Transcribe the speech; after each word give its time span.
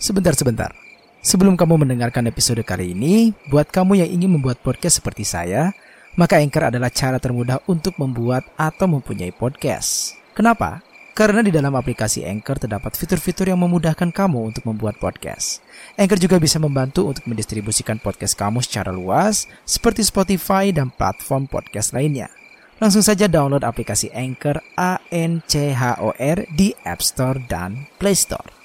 Sebentar, 0.00 0.32
sebentar. 0.32 0.72
Sebelum 1.20 1.60
kamu 1.60 1.84
mendengarkan 1.84 2.24
episode 2.24 2.64
kali 2.64 2.96
ini, 2.96 3.36
buat 3.52 3.68
kamu 3.68 4.00
yang 4.00 4.08
ingin 4.08 4.32
membuat 4.32 4.56
podcast 4.64 4.96
seperti 4.96 5.28
saya, 5.28 5.76
maka 6.16 6.40
Anchor 6.40 6.72
adalah 6.72 6.88
cara 6.88 7.20
termudah 7.20 7.60
untuk 7.68 8.00
membuat 8.00 8.48
atau 8.56 8.88
mempunyai 8.88 9.28
podcast. 9.28 10.16
Kenapa? 10.32 10.80
Karena 11.12 11.44
di 11.44 11.52
dalam 11.52 11.76
aplikasi 11.76 12.24
Anchor 12.24 12.56
terdapat 12.56 12.96
fitur-fitur 12.96 13.52
yang 13.52 13.60
memudahkan 13.60 14.08
kamu 14.08 14.56
untuk 14.56 14.64
membuat 14.64 14.96
podcast. 14.96 15.60
Anchor 16.00 16.16
juga 16.16 16.40
bisa 16.40 16.56
membantu 16.56 17.04
untuk 17.04 17.28
mendistribusikan 17.28 18.00
podcast 18.00 18.40
kamu 18.40 18.64
secara 18.64 18.88
luas, 18.96 19.52
seperti 19.68 20.00
Spotify 20.00 20.72
dan 20.72 20.88
platform 20.88 21.44
podcast 21.44 21.92
lainnya. 21.92 22.32
Langsung 22.80 23.04
saja 23.04 23.28
download 23.28 23.68
aplikasi 23.68 24.08
Anchor 24.16 24.64
A 24.80 24.96
N 25.12 25.44
C 25.44 25.76
H 25.76 26.00
O 26.00 26.16
R 26.16 26.48
di 26.56 26.72
App 26.88 27.04
Store 27.04 27.36
dan 27.36 27.84
Play 28.00 28.16
Store. 28.16 28.59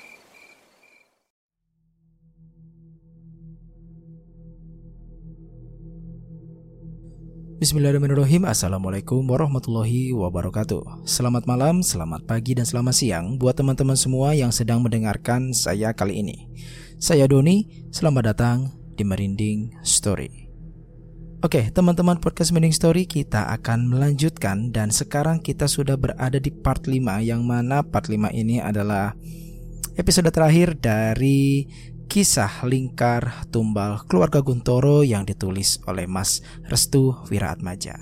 Bismillahirrahmanirrahim. 7.55 8.43
Assalamualaikum 8.43 9.23
warahmatullahi 9.23 10.11
wabarakatuh. 10.11 11.07
Selamat 11.07 11.47
malam, 11.47 11.79
selamat 11.79 12.27
pagi, 12.27 12.51
dan 12.51 12.67
selamat 12.67 12.91
siang 12.91 13.39
Buat 13.39 13.63
teman-teman 13.63 13.95
semua 13.95 14.35
yang 14.35 14.51
sedang 14.51 14.83
mendengarkan 14.83 15.55
saya 15.55 15.95
kali 15.95 16.19
ini. 16.19 16.51
Saya 16.99 17.23
Doni, 17.31 17.87
selamat 17.95 18.23
datang 18.35 18.75
di 18.99 19.07
Merinding 19.07 19.71
Story. 19.87 20.51
Oke, 21.47 21.71
teman-teman 21.71 22.19
podcast 22.19 22.51
Merinding 22.51 22.75
Story 22.75 23.07
kita 23.07 23.47
akan 23.47 23.87
melanjutkan 23.87 24.75
Dan 24.75 24.91
sekarang 24.91 25.39
kita 25.39 25.71
sudah 25.71 25.95
berada 25.95 26.35
di 26.35 26.51
part 26.51 26.83
5 26.83 27.23
Yang 27.23 27.39
mana 27.39 27.87
part 27.87 28.11
5 28.11 28.35
ini 28.35 28.59
adalah 28.59 29.15
episode 29.95 30.27
terakhir 30.27 30.75
dari 30.75 31.71
Kisah 32.05 32.63
Lingkar 32.65 33.49
Tumbal 33.49 34.05
Keluarga 34.05 34.39
Guntoro 34.39 35.01
yang 35.01 35.25
ditulis 35.25 35.81
oleh 35.89 36.05
Mas 36.05 36.45
Restu 36.69 37.17
Wiraatmaja. 37.27 37.97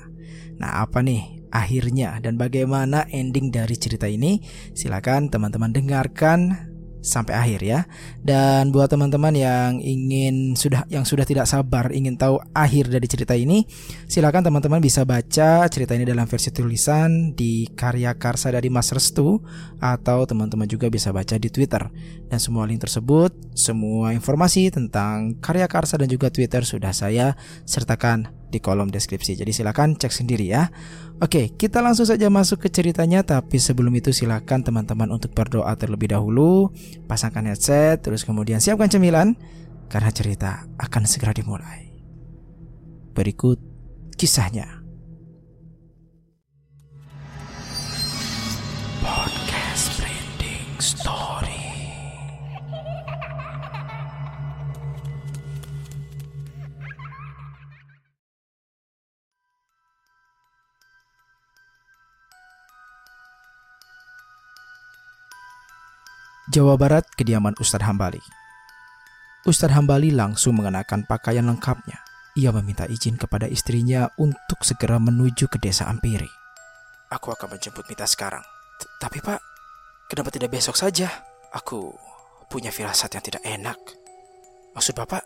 Nah, 0.60 0.84
apa 0.84 1.02
nih 1.02 1.44
akhirnya 1.54 2.18
dan 2.20 2.36
bagaimana 2.36 3.06
ending 3.10 3.54
dari 3.54 3.78
cerita 3.78 4.10
ini? 4.10 4.42
Silakan 4.74 5.30
teman-teman 5.30 5.72
dengarkan 5.72 6.73
sampai 7.04 7.36
akhir 7.36 7.60
ya. 7.62 7.80
Dan 8.24 8.72
buat 8.72 8.88
teman-teman 8.88 9.36
yang 9.36 9.84
ingin 9.84 10.56
sudah 10.56 10.88
yang 10.88 11.04
sudah 11.04 11.28
tidak 11.28 11.46
sabar 11.46 11.92
ingin 11.92 12.16
tahu 12.16 12.40
akhir 12.56 12.88
dari 12.88 13.06
cerita 13.06 13.36
ini, 13.36 13.68
silakan 14.08 14.48
teman-teman 14.48 14.80
bisa 14.80 15.04
baca 15.04 15.68
cerita 15.68 15.94
ini 15.94 16.08
dalam 16.08 16.26
versi 16.26 16.50
tulisan 16.50 17.36
di 17.36 17.68
karya 17.76 18.16
karsa 18.16 18.50
dari 18.50 18.72
Mas 18.72 18.90
Restu 18.96 19.44
atau 19.84 20.24
teman-teman 20.24 20.66
juga 20.66 20.88
bisa 20.88 21.12
baca 21.12 21.36
di 21.36 21.52
Twitter. 21.52 21.84
Dan 22.32 22.40
semua 22.40 22.64
link 22.66 22.82
tersebut, 22.82 23.36
semua 23.54 24.16
informasi 24.16 24.72
tentang 24.72 25.38
karya 25.44 25.68
karsa 25.68 26.00
dan 26.00 26.08
juga 26.08 26.32
Twitter 26.32 26.64
sudah 26.64 26.96
saya 26.96 27.36
sertakan 27.68 28.43
di 28.54 28.62
kolom 28.62 28.94
deskripsi. 28.94 29.42
Jadi 29.42 29.50
silakan 29.50 29.98
cek 29.98 30.14
sendiri 30.14 30.46
ya. 30.46 30.70
Oke, 31.18 31.58
kita 31.58 31.82
langsung 31.82 32.06
saja 32.06 32.30
masuk 32.30 32.62
ke 32.62 32.70
ceritanya 32.70 33.26
tapi 33.26 33.58
sebelum 33.58 33.90
itu 33.98 34.14
silakan 34.14 34.62
teman-teman 34.62 35.10
untuk 35.10 35.34
berdoa 35.34 35.74
terlebih 35.74 36.14
dahulu, 36.14 36.70
pasangkan 37.10 37.50
headset, 37.50 38.06
terus 38.06 38.22
kemudian 38.22 38.62
siapkan 38.62 38.94
cemilan 38.94 39.34
karena 39.90 40.14
cerita 40.14 40.70
akan 40.78 41.04
segera 41.10 41.34
dimulai. 41.34 41.90
Berikut 43.18 43.58
kisahnya. 44.14 44.86
Podcast 49.02 50.00
Branding 50.00 50.80
Story. 50.80 51.23
Jawa 66.52 66.76
Barat, 66.76 67.08
kediaman 67.16 67.56
Ustadz 67.56 67.88
Hambali. 67.88 68.20
Ustadz 69.48 69.80
Hambali 69.80 70.12
langsung 70.12 70.60
mengenakan 70.60 71.08
pakaian 71.08 71.48
lengkapnya. 71.48 72.04
Ia 72.36 72.52
meminta 72.52 72.84
izin 72.84 73.16
kepada 73.16 73.48
istrinya 73.48 74.12
untuk 74.20 74.60
segera 74.68 75.00
menuju 75.00 75.48
ke 75.48 75.56
desa 75.56 75.88
Ampiri. 75.88 76.28
Aku 77.16 77.32
akan 77.32 77.56
menjemput 77.56 77.88
Mita 77.88 78.04
sekarang. 78.04 78.44
Tapi 79.00 79.24
pak, 79.24 79.40
kenapa 80.12 80.36
tidak 80.36 80.52
besok 80.52 80.76
saja? 80.76 81.08
Aku 81.56 81.96
punya 82.52 82.76
firasat 82.76 83.16
yang 83.16 83.24
tidak 83.24 83.44
enak. 83.48 83.80
Maksud 84.76 85.00
bapak, 85.00 85.24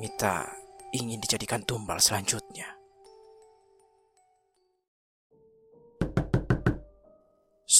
Mita 0.00 0.48
ingin 0.96 1.20
dijadikan 1.20 1.60
tumbal 1.60 2.00
selanjutnya. 2.00 2.75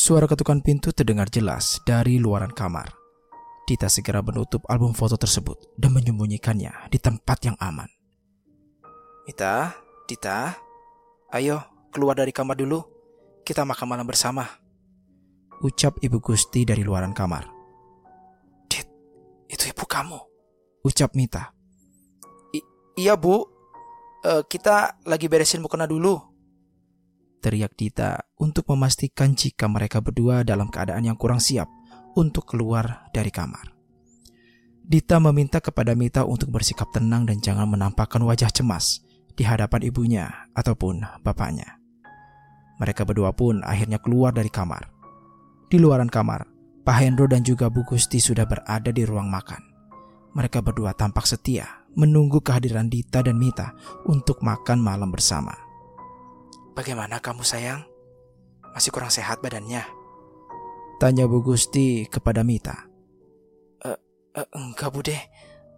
Suara 0.07 0.31
ketukan 0.31 0.63
pintu 0.63 0.95
terdengar 0.95 1.27
jelas 1.27 1.83
dari 1.83 2.23
luaran 2.23 2.55
kamar. 2.55 2.95
Dita 3.67 3.91
segera 3.91 4.23
menutup 4.23 4.63
album 4.71 4.95
foto 4.95 5.19
tersebut 5.19 5.75
dan 5.75 5.99
menyembunyikannya 5.99 6.71
di 6.95 7.03
tempat 7.03 7.43
yang 7.43 7.59
aman. 7.59 7.91
Mita, 9.27 9.75
Dita, 10.07 10.55
ayo 11.35 11.59
keluar 11.91 12.15
dari 12.15 12.31
kamar 12.31 12.55
dulu. 12.55 12.87
Kita 13.43 13.67
makan 13.67 13.87
malam 13.91 14.07
bersama. 14.07 14.47
Ucap 15.67 15.99
Ibu 15.99 16.23
Gusti 16.23 16.63
dari 16.63 16.87
luaran 16.87 17.11
kamar. 17.11 17.51
Dit, 18.71 18.87
itu 19.51 19.75
ibu 19.75 19.91
kamu. 19.91 20.23
Ucap 20.87 21.19
Mita. 21.19 21.51
iya 22.95 23.19
bu, 23.19 23.57
Eh, 24.27 24.43
kita 24.51 24.99
lagi 25.07 25.31
beresin 25.31 25.63
mukena 25.63 25.87
dulu 25.87 26.19
teriak 27.41 27.77
Dita 27.77 28.21
untuk 28.41 28.69
memastikan 28.73 29.37
jika 29.37 29.69
mereka 29.71 30.01
berdua 30.01 30.43
dalam 30.43 30.73
keadaan 30.73 31.07
yang 31.07 31.19
kurang 31.19 31.39
siap 31.39 31.69
untuk 32.17 32.49
keluar 32.49 33.09
dari 33.13 33.29
kamar. 33.29 33.77
Dita 34.87 35.19
meminta 35.19 35.59
kepada 35.59 35.99
Mita 35.99 36.23
untuk 36.23 36.55
bersikap 36.55 36.95
tenang 36.95 37.27
dan 37.27 37.43
jangan 37.43 37.67
menampakkan 37.67 38.23
wajah 38.23 38.55
cemas 38.55 39.03
di 39.35 39.43
hadapan 39.43 39.83
ibunya 39.83 40.31
ataupun 40.55 41.03
bapaknya. 41.27 41.83
Mereka 42.79 43.03
berdua 43.03 43.35
pun 43.35 43.67
akhirnya 43.67 43.99
keluar 43.99 44.31
dari 44.31 44.47
kamar. 44.47 44.87
Di 45.67 45.83
luaran 45.83 46.07
kamar, 46.07 46.47
Pak 46.87 46.97
Hendro 47.03 47.27
dan 47.27 47.43
juga 47.43 47.67
Bu 47.67 47.83
Gusti 47.83 48.23
sudah 48.23 48.47
berada 48.47 48.95
di 48.95 49.03
ruang 49.03 49.27
makan. 49.27 49.59
Mereka 50.39 50.63
berdua 50.63 50.95
tampak 50.95 51.27
setia 51.27 51.67
menunggu 51.99 52.39
kehadiran 52.45 52.87
Dita 52.87 53.27
dan 53.27 53.41
Mita 53.41 53.75
untuk 54.07 54.39
makan 54.45 54.79
malam 54.79 55.11
bersama. 55.11 55.66
Bagaimana 56.77 57.25
kamu 57.25 57.41
sayang? 57.41 57.89
Masih 58.77 58.93
kurang 58.93 59.09
sehat 59.09 59.41
badannya? 59.41 59.81
Tanya 61.01 61.25
Bu 61.25 61.41
Gusti 61.41 62.05
kepada 62.05 62.45
Mita. 62.45 62.85
E, 63.81 63.97
e, 64.37 64.43
enggak 64.53 64.93
bude, 64.93 65.17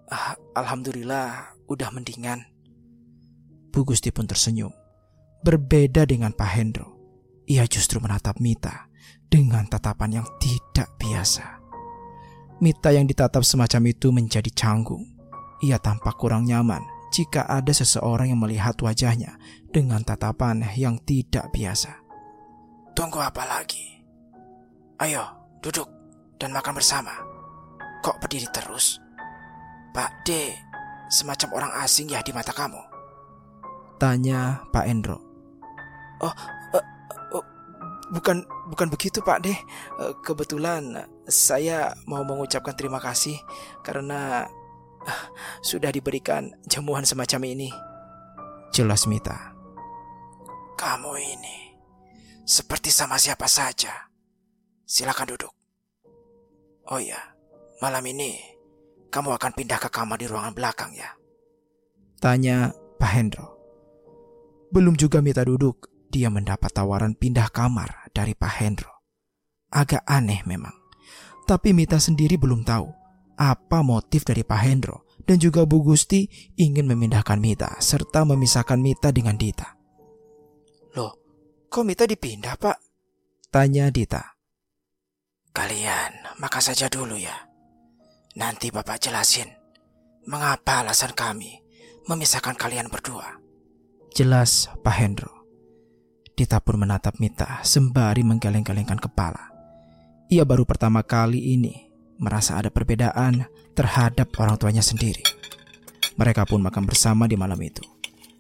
Ah, 0.08 0.40
Alhamdulillah 0.56 1.52
udah 1.68 1.92
mendingan. 1.92 2.40
Bu 3.68 3.84
Gusti 3.84 4.08
pun 4.08 4.24
tersenyum. 4.24 4.72
Berbeda 5.44 6.08
dengan 6.08 6.32
Pak 6.32 6.50
Hendro, 6.56 6.96
ia 7.44 7.68
justru 7.68 8.00
menatap 8.00 8.40
Mita 8.40 8.88
dengan 9.28 9.68
tatapan 9.68 10.24
yang 10.24 10.26
tidak 10.40 10.88
biasa. 10.96 11.60
Mita 12.64 12.88
yang 12.88 13.04
ditatap 13.04 13.44
semacam 13.44 13.92
itu 13.92 14.08
menjadi 14.08 14.48
canggung. 14.56 15.04
Ia 15.60 15.76
tampak 15.76 16.16
kurang 16.16 16.48
nyaman 16.48 16.80
jika 17.12 17.44
ada 17.48 17.72
seseorang 17.72 18.32
yang 18.32 18.40
melihat 18.40 18.76
wajahnya 18.80 19.36
dengan 19.68 20.04
tatapan 20.04 20.64
yang 20.76 21.00
tidak 21.04 21.48
biasa. 21.52 22.00
Tunggu 22.96 23.22
apa 23.22 23.46
lagi? 23.46 24.02
Ayo, 24.98 25.22
duduk 25.62 25.86
dan 26.42 26.50
makan 26.50 26.74
bersama. 26.74 27.14
Kok 28.02 28.18
berdiri 28.18 28.50
terus? 28.50 28.98
Pak 29.94 30.26
D, 30.26 30.54
semacam 31.10 31.48
orang 31.54 31.72
asing 31.82 32.10
ya 32.10 32.22
di 32.22 32.30
mata 32.34 32.50
kamu? 32.50 32.78
Tanya 33.98 34.62
Pak 34.70 34.86
Endro. 34.86 35.18
Oh, 36.22 36.34
eh, 36.74 36.84
oh, 37.34 37.44
bukan 38.14 38.46
bukan 38.70 38.86
begitu 38.90 39.18
Pak 39.22 39.42
D. 39.42 39.50
Eh, 39.50 40.14
Kebetulan 40.22 40.94
saya 41.26 41.94
mau 42.06 42.22
mengucapkan 42.22 42.74
terima 42.78 43.02
kasih 43.02 43.38
karena 43.82 44.46
sudah 45.60 45.90
diberikan 45.92 46.54
jamuan 46.66 47.04
semacam 47.04 47.40
ini. 47.48 47.70
Jelas 48.72 49.08
Mita. 49.08 49.56
Kamu 50.78 51.12
ini 51.18 51.74
seperti 52.46 52.88
sama 52.88 53.18
siapa 53.18 53.50
saja. 53.50 54.08
Silakan 54.88 55.36
duduk. 55.36 55.52
Oh 56.88 56.96
iya, 56.96 57.20
malam 57.84 58.00
ini 58.08 58.40
kamu 59.12 59.36
akan 59.36 59.52
pindah 59.52 59.76
ke 59.76 59.92
kamar 59.92 60.16
di 60.16 60.24
ruangan 60.24 60.56
belakang 60.56 60.96
ya? 60.96 61.12
Tanya 62.16 62.72
Pak 62.96 63.10
Hendro. 63.12 63.46
Belum 64.72 64.96
juga 64.96 65.20
Mita 65.20 65.44
duduk, 65.44 65.92
dia 66.08 66.32
mendapat 66.32 66.72
tawaran 66.72 67.12
pindah 67.12 67.52
kamar 67.52 68.08
dari 68.16 68.32
Pak 68.32 68.52
Hendro. 68.60 68.92
Agak 69.68 70.04
aneh 70.08 70.40
memang. 70.48 70.72
Tapi 71.44 71.72
Mita 71.76 72.00
sendiri 72.00 72.36
belum 72.40 72.64
tahu 72.64 72.97
apa 73.38 73.86
motif 73.86 74.26
dari 74.26 74.42
Pak 74.42 74.60
Hendro 74.66 75.06
dan 75.22 75.38
juga 75.38 75.62
Bu 75.62 75.86
Gusti 75.86 76.26
ingin 76.58 76.90
memindahkan 76.90 77.38
Mita 77.38 77.78
serta 77.78 78.26
memisahkan 78.26 78.76
Mita 78.82 79.14
dengan 79.14 79.38
Dita. 79.38 79.78
Loh, 80.98 81.14
kok 81.70 81.86
Mita 81.86 82.04
dipindah 82.04 82.58
pak? 82.58 82.76
Tanya 83.48 83.94
Dita. 83.94 84.34
Kalian 85.54 86.36
makan 86.42 86.62
saja 86.62 86.90
dulu 86.90 87.14
ya. 87.16 87.34
Nanti 88.38 88.70
Bapak 88.70 89.02
jelasin 89.02 89.50
mengapa 90.28 90.84
alasan 90.84 91.16
kami 91.16 91.58
memisahkan 92.06 92.54
kalian 92.54 92.92
berdua. 92.92 93.40
Jelas 94.14 94.70
Pak 94.84 94.94
Hendro. 94.94 95.32
Dita 96.38 96.62
pun 96.62 96.78
menatap 96.78 97.18
Mita 97.18 97.60
sembari 97.66 98.22
menggeleng-gelengkan 98.22 99.00
kepala. 99.02 99.50
Ia 100.30 100.46
baru 100.46 100.62
pertama 100.62 101.02
kali 101.02 101.58
ini 101.58 101.87
merasa 102.18 102.58
ada 102.58 102.68
perbedaan 102.68 103.46
terhadap 103.72 104.34
orang 104.42 104.58
tuanya 104.58 104.82
sendiri. 104.82 105.22
Mereka 106.18 106.44
pun 106.50 106.58
makan 106.58 106.84
bersama 106.84 107.30
di 107.30 107.38
malam 107.38 107.58
itu. 107.62 107.82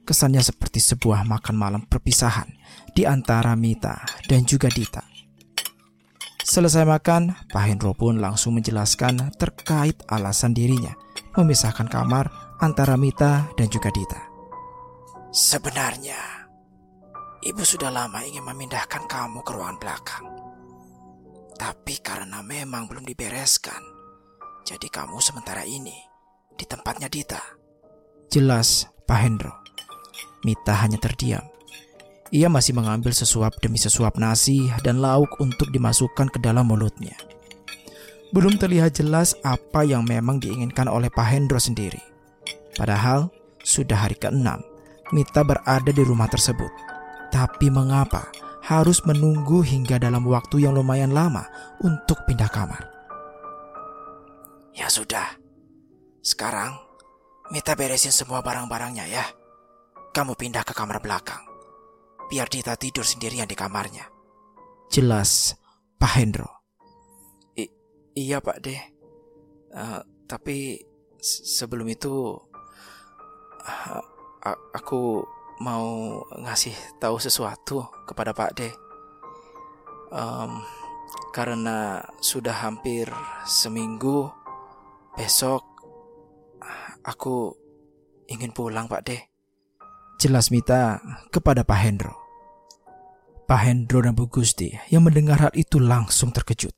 Kesannya 0.02 0.42
seperti 0.42 0.82
sebuah 0.82 1.22
makan 1.28 1.54
malam 1.54 1.82
perpisahan 1.86 2.48
di 2.96 3.06
antara 3.06 3.54
Mita 3.54 4.02
dan 4.26 4.42
juga 4.42 4.66
Dita. 4.72 5.04
Selesai 6.48 6.88
makan, 6.88 7.52
Pak 7.52 7.64
Hendro 7.68 7.92
pun 7.92 8.16
langsung 8.16 8.56
menjelaskan 8.56 9.36
terkait 9.36 10.00
alasan 10.08 10.56
dirinya 10.56 10.96
memisahkan 11.36 11.86
kamar 11.86 12.32
antara 12.58 12.98
Mita 12.98 13.46
dan 13.54 13.70
juga 13.70 13.92
Dita. 13.94 14.18
Sebenarnya, 15.28 16.48
ibu 17.44 17.62
sudah 17.62 17.92
lama 17.92 18.24
ingin 18.24 18.42
memindahkan 18.42 19.06
kamu 19.06 19.44
ke 19.44 19.50
ruangan 19.54 19.78
belakang. 19.78 20.24
Tapi 21.58 21.98
karena 21.98 22.38
memang 22.38 22.86
belum 22.86 23.02
dibereskan, 23.02 23.82
jadi 24.62 24.86
kamu 24.86 25.18
sementara 25.18 25.66
ini 25.66 25.94
di 26.54 26.62
tempatnya 26.62 27.10
Dita. 27.10 27.42
Jelas, 28.30 28.86
Pak 29.10 29.18
Hendro. 29.18 29.50
Mita 30.46 30.78
hanya 30.78 31.02
terdiam. 31.02 31.42
Ia 32.30 32.46
masih 32.46 32.76
mengambil 32.76 33.10
sesuap 33.10 33.58
demi 33.58 33.80
sesuap 33.80 34.20
nasi 34.20 34.70
dan 34.86 35.02
lauk 35.02 35.40
untuk 35.40 35.72
dimasukkan 35.74 36.30
ke 36.30 36.38
dalam 36.38 36.68
mulutnya. 36.68 37.16
Belum 38.30 38.60
terlihat 38.60 39.00
jelas 39.00 39.32
apa 39.40 39.82
yang 39.82 40.04
memang 40.04 40.38
diinginkan 40.38 40.86
oleh 40.86 41.08
Pak 41.08 41.26
Hendro 41.26 41.56
sendiri. 41.56 41.98
Padahal 42.76 43.32
sudah 43.64 44.06
hari 44.06 44.14
ke-6, 44.14 44.44
Mita 45.10 45.40
berada 45.40 45.88
di 45.88 46.02
rumah 46.04 46.28
tersebut. 46.28 46.70
Tapi 47.32 47.72
mengapa 47.72 48.28
harus 48.68 49.00
menunggu 49.08 49.64
hingga 49.64 49.96
dalam 49.96 50.28
waktu 50.28 50.68
yang 50.68 50.76
lumayan 50.76 51.16
lama 51.16 51.48
untuk 51.80 52.20
pindah 52.28 52.52
kamar. 52.52 52.84
Ya 54.76 54.92
sudah, 54.92 55.40
sekarang 56.20 56.76
Mita 57.48 57.72
beresin 57.72 58.12
semua 58.12 58.44
barang-barangnya 58.44 59.08
ya. 59.08 59.24
Kamu 60.12 60.36
pindah 60.36 60.68
ke 60.68 60.76
kamar 60.76 61.00
belakang, 61.00 61.40
biar 62.28 62.44
Dita 62.52 62.76
tidur 62.76 63.08
sendirian 63.08 63.48
di 63.48 63.56
kamarnya. 63.56 64.04
Jelas, 64.92 65.56
Pak 65.96 66.12
Hendro. 66.20 66.48
I 67.56 67.64
iya 68.12 68.44
Pak 68.44 68.60
De, 68.60 68.76
uh, 69.72 70.04
tapi 70.28 70.76
sebelum 71.24 71.88
itu 71.88 72.36
uh, 73.64 74.02
aku 74.76 75.24
mau 75.58 76.18
ngasih 76.34 76.74
tahu 77.02 77.18
sesuatu 77.18 77.86
kepada 78.06 78.30
Pak 78.34 78.52
De. 78.58 78.70
Um, 80.08 80.62
karena 81.34 82.02
sudah 82.22 82.54
hampir 82.64 83.10
seminggu, 83.44 84.30
besok 85.18 85.62
aku 87.04 87.52
ingin 88.30 88.54
pulang 88.54 88.86
Pak 88.86 89.02
De. 89.04 89.18
Jelas 90.18 90.50
Mita 90.50 90.98
kepada 91.30 91.62
Pak 91.62 91.78
Hendro. 91.78 92.14
Pak 93.48 93.60
Hendro 93.64 94.04
dan 94.04 94.12
Bu 94.12 94.28
Gusti 94.28 94.74
yang 94.92 95.06
mendengar 95.08 95.40
hal 95.40 95.52
itu 95.56 95.80
langsung 95.80 96.34
terkejut. 96.34 96.74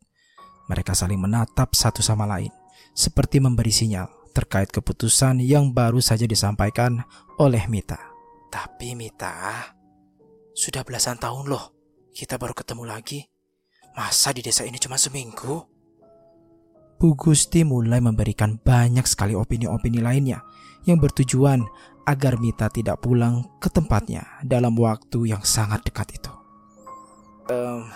Mereka 0.71 0.95
saling 0.95 1.19
menatap 1.19 1.75
satu 1.75 1.99
sama 1.99 2.31
lain, 2.31 2.55
seperti 2.95 3.43
memberi 3.43 3.75
sinyal 3.75 4.07
terkait 4.31 4.71
keputusan 4.71 5.43
yang 5.43 5.75
baru 5.75 5.99
saja 5.99 6.31
disampaikan 6.31 7.03
oleh 7.43 7.67
Mita. 7.67 8.10
Tapi 8.51 8.99
Mita, 8.99 9.71
sudah 10.51 10.83
belasan 10.83 11.17
tahun 11.23 11.47
loh 11.47 11.81
kita 12.11 12.37
baru 12.37 12.53
ketemu 12.53 12.85
lagi. 12.85 13.23
Masa 13.95 14.35
di 14.35 14.43
desa 14.43 14.67
ini 14.67 14.79
cuma 14.79 14.99
seminggu? 14.99 15.63
Bu 17.01 17.17
Gusti 17.17 17.65
mulai 17.65 18.03
memberikan 18.03 18.61
banyak 18.61 19.09
sekali 19.09 19.33
opini-opini 19.33 20.05
lainnya 20.05 20.45
yang 20.85 21.01
bertujuan 21.01 21.65
agar 22.05 22.37
Mita 22.37 22.69
tidak 22.69 23.01
pulang 23.01 23.47
ke 23.57 23.73
tempatnya 23.73 24.27
dalam 24.45 24.77
waktu 24.77 25.33
yang 25.33 25.41
sangat 25.41 25.81
dekat 25.87 26.21
itu. 26.21 26.33
Um, 27.49 27.89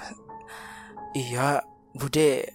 iya, 1.13 1.61
Bude, 1.95 2.49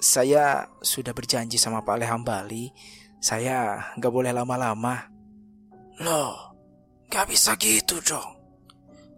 saya 0.00 0.66
sudah 0.80 1.12
berjanji 1.12 1.60
sama 1.60 1.84
Pak 1.84 2.00
Leham 2.00 2.24
Bali, 2.24 2.72
saya 3.20 3.90
nggak 4.00 4.12
boleh 4.12 4.32
lama-lama. 4.32 5.10
Loh, 6.00 6.53
Gak 7.08 7.26
bisa 7.30 7.54
gitu 7.56 8.00
dong. 8.04 8.36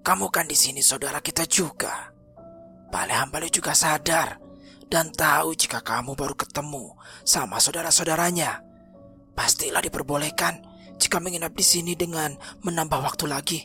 Kamu 0.06 0.30
kan 0.30 0.46
di 0.46 0.54
sini 0.54 0.84
saudara 0.84 1.18
kita 1.18 1.44
juga. 1.50 2.16
Hambali 2.96 3.52
juga 3.52 3.76
sadar 3.76 4.40
dan 4.88 5.12
tahu 5.12 5.52
jika 5.52 5.84
kamu 5.84 6.16
baru 6.16 6.32
ketemu 6.32 6.96
sama 7.26 7.60
saudara-saudaranya. 7.60 8.62
Pastilah 9.36 9.84
diperbolehkan 9.84 10.64
jika 10.96 11.20
menginap 11.20 11.52
di 11.52 11.64
sini 11.64 11.92
dengan 11.92 12.32
menambah 12.64 13.00
waktu 13.02 13.24
lagi. 13.28 13.60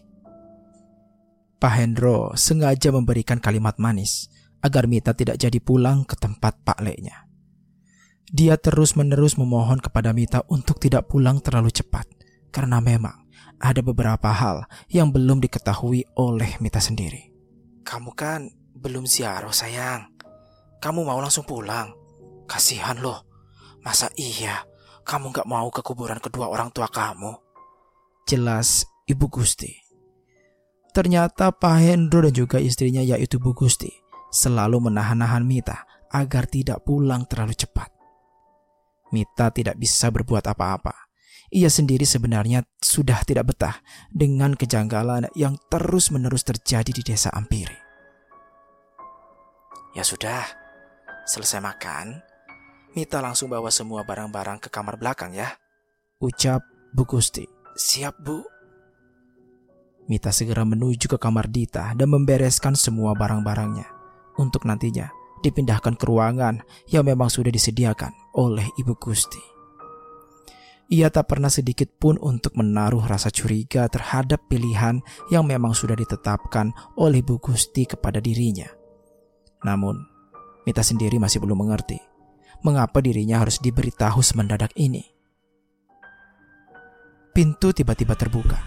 Pak 1.62 1.74
Hendro 1.78 2.34
sengaja 2.36 2.90
memberikan 2.90 3.38
kalimat 3.38 3.78
manis 3.78 4.28
agar 4.66 4.90
Mita 4.90 5.14
tidak 5.14 5.38
jadi 5.38 5.62
pulang 5.62 6.04
ke 6.04 6.18
tempat 6.18 6.58
Pak 6.66 6.82
Leknya. 6.82 7.30
Dia 8.32 8.58
terus-menerus 8.58 9.38
memohon 9.38 9.78
kepada 9.78 10.10
Mita 10.12 10.42
untuk 10.50 10.82
tidak 10.82 11.08
pulang 11.08 11.38
terlalu 11.40 11.70
cepat 11.70 12.10
karena 12.50 12.82
memang 12.82 13.21
ada 13.62 13.86
beberapa 13.86 14.34
hal 14.34 14.66
yang 14.90 15.14
belum 15.14 15.38
diketahui 15.40 16.04
oleh 16.18 16.58
Mita 16.58 16.82
sendiri. 16.82 17.30
Kamu 17.86 18.12
kan 18.18 18.50
belum 18.74 19.06
ziarah 19.06 19.54
sayang. 19.54 20.10
Kamu 20.82 21.06
mau 21.06 21.22
langsung 21.22 21.46
pulang. 21.46 21.94
Kasihan 22.50 22.98
loh. 22.98 23.22
Masa 23.86 24.10
iya 24.18 24.66
kamu 25.06 25.34
gak 25.34 25.50
mau 25.50 25.70
ke 25.74 25.82
kuburan 25.82 26.22
kedua 26.22 26.50
orang 26.50 26.70
tua 26.70 26.90
kamu? 26.90 27.34
Jelas 28.30 28.86
Ibu 29.10 29.26
Gusti. 29.30 29.70
Ternyata 30.92 31.56
Pak 31.56 31.78
Hendro 31.82 32.22
dan 32.22 32.36
juga 32.36 32.60
istrinya 32.60 33.02
yaitu 33.02 33.40
Bu 33.40 33.56
Gusti 33.56 33.90
selalu 34.30 34.92
menahan-nahan 34.92 35.46
Mita 35.48 35.88
agar 36.12 36.46
tidak 36.46 36.84
pulang 36.84 37.24
terlalu 37.26 37.56
cepat. 37.56 37.88
Mita 39.16 39.52
tidak 39.52 39.80
bisa 39.80 40.12
berbuat 40.12 40.44
apa-apa 40.48 41.11
ia 41.52 41.68
sendiri 41.68 42.08
sebenarnya 42.08 42.64
sudah 42.80 43.28
tidak 43.28 43.52
betah 43.54 43.84
dengan 44.08 44.56
kejanggalan 44.56 45.28
yang 45.36 45.60
terus-menerus 45.68 46.48
terjadi 46.48 46.92
di 46.96 47.04
desa 47.04 47.28
Ampiri. 47.36 47.76
Ya 49.92 50.08
sudah, 50.08 50.48
selesai 51.28 51.60
makan, 51.60 52.24
Mita 52.92 53.24
langsung 53.24 53.48
bawa 53.48 53.72
semua 53.72 54.04
barang-barang 54.04 54.64
ke 54.64 54.70
kamar 54.72 55.00
belakang 55.00 55.32
ya. 55.32 55.56
Ucap 56.20 56.64
Bu 56.92 57.08
Gusti. 57.08 57.48
Siap 57.76 58.20
Bu. 58.20 58.44
Mita 60.12 60.28
segera 60.36 60.68
menuju 60.68 61.08
ke 61.08 61.16
kamar 61.16 61.48
Dita 61.48 61.96
dan 61.96 62.12
membereskan 62.12 62.76
semua 62.76 63.16
barang-barangnya 63.16 63.88
untuk 64.44 64.68
nantinya 64.68 65.08
dipindahkan 65.40 65.96
ke 65.96 66.04
ruangan 66.04 66.60
yang 66.92 67.08
memang 67.08 67.32
sudah 67.32 67.48
disediakan 67.48 68.12
oleh 68.36 68.68
Ibu 68.76 69.00
Gusti. 69.00 69.61
Ia 70.92 71.08
tak 71.08 71.32
pernah 71.32 71.48
sedikit 71.48 71.88
pun 71.96 72.20
untuk 72.20 72.60
menaruh 72.60 73.08
rasa 73.08 73.32
curiga 73.32 73.88
terhadap 73.88 74.44
pilihan 74.52 75.00
yang 75.32 75.48
memang 75.48 75.72
sudah 75.72 75.96
ditetapkan 75.96 76.76
oleh 77.00 77.24
Bu 77.24 77.40
Gusti 77.40 77.88
kepada 77.88 78.20
dirinya. 78.20 78.68
Namun, 79.64 79.96
Mita 80.68 80.84
sendiri 80.84 81.16
masih 81.16 81.40
belum 81.40 81.64
mengerti 81.64 82.12
mengapa 82.62 83.02
dirinya 83.02 83.42
harus 83.42 83.58
diberitahu 83.58 84.22
semendadak 84.22 84.72
ini. 84.78 85.02
Pintu 87.34 87.74
tiba-tiba 87.74 88.14
terbuka. 88.14 88.60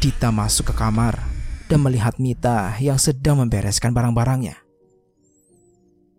Dita 0.00 0.28
masuk 0.28 0.72
ke 0.72 0.74
kamar 0.76 1.16
dan 1.68 1.80
melihat 1.80 2.16
Mita 2.20 2.76
yang 2.80 3.00
sedang 3.00 3.40
membereskan 3.40 3.92
barang-barangnya. 3.92 4.56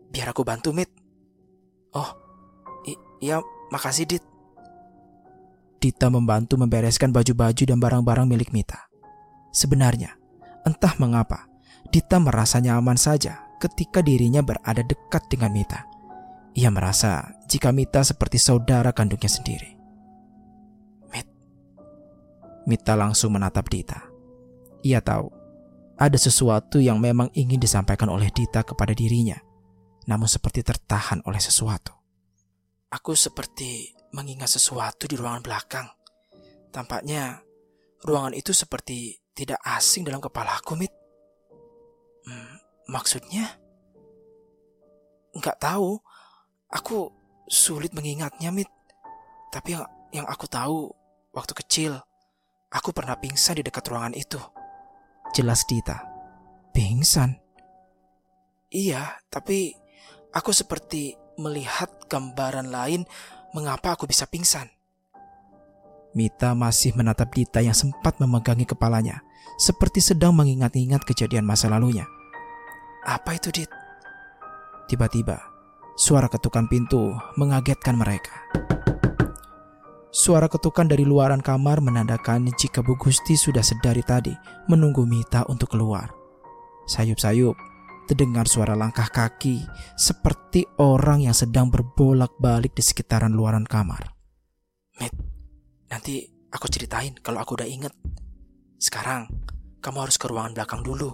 Biar 0.10 0.32
aku 0.32 0.42
bantu, 0.48 0.72
Mit. 0.72 0.90
Oh, 1.96 2.10
iya, 3.22 3.40
makasih, 3.72 4.08
Dit. 4.08 4.24
Dita 5.86 6.10
membantu 6.10 6.58
membereskan 6.58 7.14
baju-baju 7.14 7.62
dan 7.62 7.78
barang-barang 7.78 8.26
milik 8.26 8.50
Mita. 8.50 8.90
Sebenarnya, 9.54 10.18
entah 10.66 10.98
mengapa, 10.98 11.46
Dita 11.94 12.18
merasa 12.18 12.58
nyaman 12.58 12.98
saja 12.98 13.46
ketika 13.62 14.02
dirinya 14.02 14.42
berada 14.42 14.82
dekat 14.82 15.30
dengan 15.30 15.54
Mita. 15.54 15.86
Ia 16.58 16.74
merasa 16.74 17.38
jika 17.46 17.70
Mita 17.70 18.02
seperti 18.02 18.42
saudara 18.42 18.90
kandungnya 18.98 19.30
sendiri. 19.30 19.78
Mit. 21.14 21.30
Mita 22.66 22.98
langsung 22.98 23.38
menatap 23.38 23.70
Dita. 23.70 24.10
Ia 24.82 25.06
tahu 25.06 25.30
ada 26.02 26.18
sesuatu 26.18 26.82
yang 26.82 26.98
memang 26.98 27.30
ingin 27.38 27.62
disampaikan 27.62 28.10
oleh 28.10 28.34
Dita 28.34 28.66
kepada 28.66 28.98
dirinya, 28.98 29.38
namun 30.10 30.26
seperti 30.26 30.66
tertahan 30.66 31.22
oleh 31.30 31.38
sesuatu. 31.38 31.94
Aku 32.90 33.14
seperti 33.14 33.95
mengingat 34.16 34.48
sesuatu 34.48 35.12
di 35.12 35.20
ruangan 35.20 35.44
belakang. 35.44 35.88
Tampaknya 36.72 37.44
ruangan 38.00 38.32
itu 38.32 38.56
seperti 38.56 39.20
tidak 39.36 39.60
asing 39.68 40.08
dalam 40.08 40.24
kepalaku, 40.24 40.80
Mit. 40.80 40.94
Hmm, 42.24 42.56
maksudnya? 42.88 43.60
Nggak 45.36 45.60
tahu. 45.60 46.00
Aku 46.72 47.12
sulit 47.52 47.92
mengingatnya, 47.92 48.56
Mit. 48.56 48.72
Tapi 49.52 49.76
yang, 49.76 49.84
yang 50.16 50.28
aku 50.32 50.48
tahu, 50.48 50.88
waktu 51.36 51.52
kecil, 51.52 52.00
aku 52.72 52.96
pernah 52.96 53.20
pingsan 53.20 53.60
di 53.60 53.64
dekat 53.68 53.84
ruangan 53.92 54.16
itu. 54.16 54.40
Jelas 55.36 55.68
Dita. 55.68 56.00
Pingsan? 56.72 57.36
Iya, 58.72 59.20
tapi 59.28 59.76
aku 60.32 60.56
seperti 60.56 61.16
melihat 61.36 61.92
gambaran 62.08 62.72
lain 62.72 63.04
mengapa 63.56 63.96
aku 63.96 64.04
bisa 64.04 64.28
pingsan. 64.28 64.68
Mita 66.12 66.52
masih 66.52 66.92
menatap 66.92 67.32
Dita 67.32 67.64
yang 67.64 67.76
sempat 67.76 68.20
memegangi 68.20 68.68
kepalanya, 68.68 69.24
seperti 69.56 70.04
sedang 70.04 70.36
mengingat-ingat 70.36 71.08
kejadian 71.08 71.48
masa 71.48 71.72
lalunya. 71.72 72.04
Apa 73.08 73.40
itu, 73.40 73.56
Dit? 73.56 73.72
Tiba-tiba, 74.92 75.40
suara 75.96 76.28
ketukan 76.28 76.68
pintu 76.68 77.16
mengagetkan 77.40 77.96
mereka. 77.96 78.44
Suara 80.12 80.48
ketukan 80.48 80.88
dari 80.88 81.04
luaran 81.04 81.44
kamar 81.44 81.84
menandakan 81.84 82.48
jika 82.56 82.80
Bu 82.80 82.96
Gusti 82.96 83.36
sudah 83.36 83.64
sedari 83.64 84.00
tadi 84.00 84.32
menunggu 84.72 85.04
Mita 85.04 85.44
untuk 85.52 85.76
keluar. 85.76 86.08
Sayup-sayup, 86.88 87.56
terdengar 88.06 88.46
suara 88.46 88.78
langkah 88.78 89.10
kaki 89.10 89.66
seperti 89.98 90.66
orang 90.78 91.26
yang 91.26 91.36
sedang 91.36 91.74
berbolak-balik 91.74 92.72
di 92.78 92.84
sekitaran 92.86 93.34
luaran 93.34 93.66
kamar. 93.66 94.16
Mit, 95.02 95.12
nanti 95.90 96.24
aku 96.54 96.70
ceritain 96.70 97.18
kalau 97.20 97.42
aku 97.42 97.60
udah 97.60 97.68
inget. 97.68 97.92
Sekarang, 98.80 99.28
kamu 99.82 100.08
harus 100.08 100.16
ke 100.16 100.30
ruangan 100.30 100.56
belakang 100.56 100.82
dulu. 100.86 101.12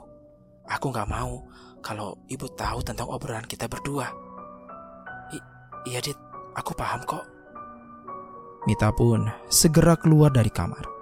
Aku 0.69 0.93
gak 0.93 1.09
mau 1.09 1.47
kalau 1.81 2.21
ibu 2.29 2.45
tahu 2.53 2.79
tentang 2.85 3.09
obrolan 3.09 3.47
kita 3.49 3.65
berdua. 3.65 4.07
I 5.33 5.39
iya, 5.89 5.99
Dit, 5.99 6.19
aku 6.53 6.77
paham 6.77 7.01
kok. 7.07 7.25
Mita 8.69 8.93
pun 8.93 9.25
segera 9.49 9.97
keluar 9.97 10.29
dari 10.29 10.53
kamar. 10.53 11.00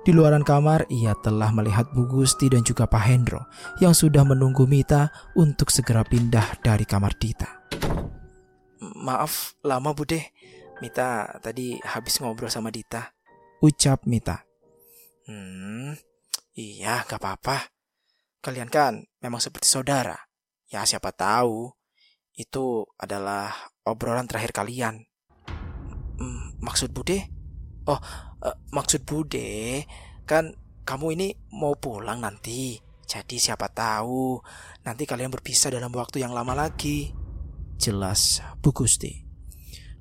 Di 0.00 0.16
luaran 0.16 0.40
kamar, 0.40 0.88
ia 0.88 1.12
telah 1.20 1.52
melihat 1.52 1.92
Bu 1.92 2.08
Gusti 2.08 2.48
dan 2.48 2.64
juga 2.64 2.88
Pak 2.88 3.04
Hendro 3.04 3.44
yang 3.84 3.92
sudah 3.92 4.24
menunggu 4.24 4.64
Mita 4.64 5.12
untuk 5.36 5.68
segera 5.68 6.00
pindah 6.08 6.56
dari 6.64 6.88
kamar 6.88 7.12
Dita. 7.20 7.68
Maaf, 8.80 9.60
lama 9.60 9.92
Bude. 9.92 10.32
Mita 10.80 11.28
tadi 11.44 11.76
habis 11.84 12.16
ngobrol 12.24 12.48
sama 12.48 12.72
Dita. 12.72 13.12
Ucap 13.60 14.08
Mita. 14.08 14.40
Hmm, 15.28 15.92
iya 16.56 17.04
gak 17.04 17.20
apa-apa. 17.20 17.68
Kalian 18.40 18.72
kan 18.72 19.04
memang 19.20 19.44
seperti 19.44 19.68
saudara. 19.68 20.16
Ya 20.72 20.80
siapa 20.88 21.12
tahu 21.12 21.68
itu 22.40 22.88
adalah 22.96 23.52
obrolan 23.84 24.24
terakhir 24.24 24.56
kalian. 24.56 25.04
Hmm, 26.16 26.56
maksud 26.64 26.88
Bude? 26.96 27.28
Oh, 27.84 28.00
uh, 28.44 28.56
maksud 28.72 29.04
Bude, 29.04 29.84
kan 30.24 30.52
kamu 30.84 31.06
ini 31.16 31.28
mau 31.54 31.76
pulang 31.76 32.20
nanti. 32.20 32.80
Jadi 33.10 33.42
siapa 33.42 33.66
tahu 33.66 34.38
nanti 34.86 35.02
kalian 35.02 35.34
berpisah 35.34 35.74
dalam 35.74 35.90
waktu 35.90 36.22
yang 36.22 36.30
lama 36.30 36.54
lagi. 36.54 37.10
Jelas 37.74 38.38
Bu 38.62 38.70
Gusti. 38.70 39.26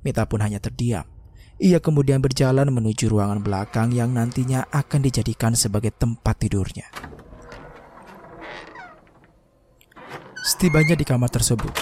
Mita 0.06 0.30
pun 0.30 0.46
hanya 0.46 0.62
terdiam. 0.62 1.04
Ia 1.60 1.84
kemudian 1.84 2.24
berjalan 2.24 2.72
menuju 2.72 3.12
ruangan 3.12 3.44
belakang 3.44 3.92
yang 3.92 4.16
nantinya 4.16 4.64
akan 4.72 5.04
dijadikan 5.04 5.58
sebagai 5.58 5.92
tempat 5.92 6.40
tidurnya. 6.40 6.88
Setibanya 10.40 10.96
di 10.96 11.04
kamar 11.04 11.28
tersebut, 11.28 11.76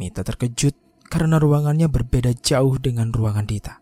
Mita 0.00 0.24
terkejut 0.24 0.72
karena 1.12 1.36
ruangannya 1.36 1.92
berbeda 1.92 2.32
jauh 2.32 2.80
dengan 2.80 3.12
ruangan 3.12 3.44
Dita. 3.44 3.81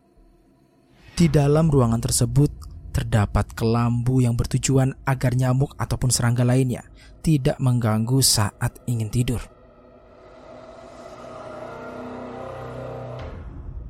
Di 1.21 1.29
dalam 1.29 1.69
ruangan 1.69 2.01
tersebut 2.01 2.49
terdapat 2.97 3.53
kelambu 3.53 4.25
yang 4.25 4.41
bertujuan 4.41 4.97
agar 5.05 5.37
nyamuk 5.37 5.77
ataupun 5.77 6.09
serangga 6.09 6.49
lainnya 6.49 6.81
tidak 7.21 7.61
mengganggu 7.61 8.25
saat 8.25 8.81
ingin 8.89 9.13
tidur. 9.13 9.45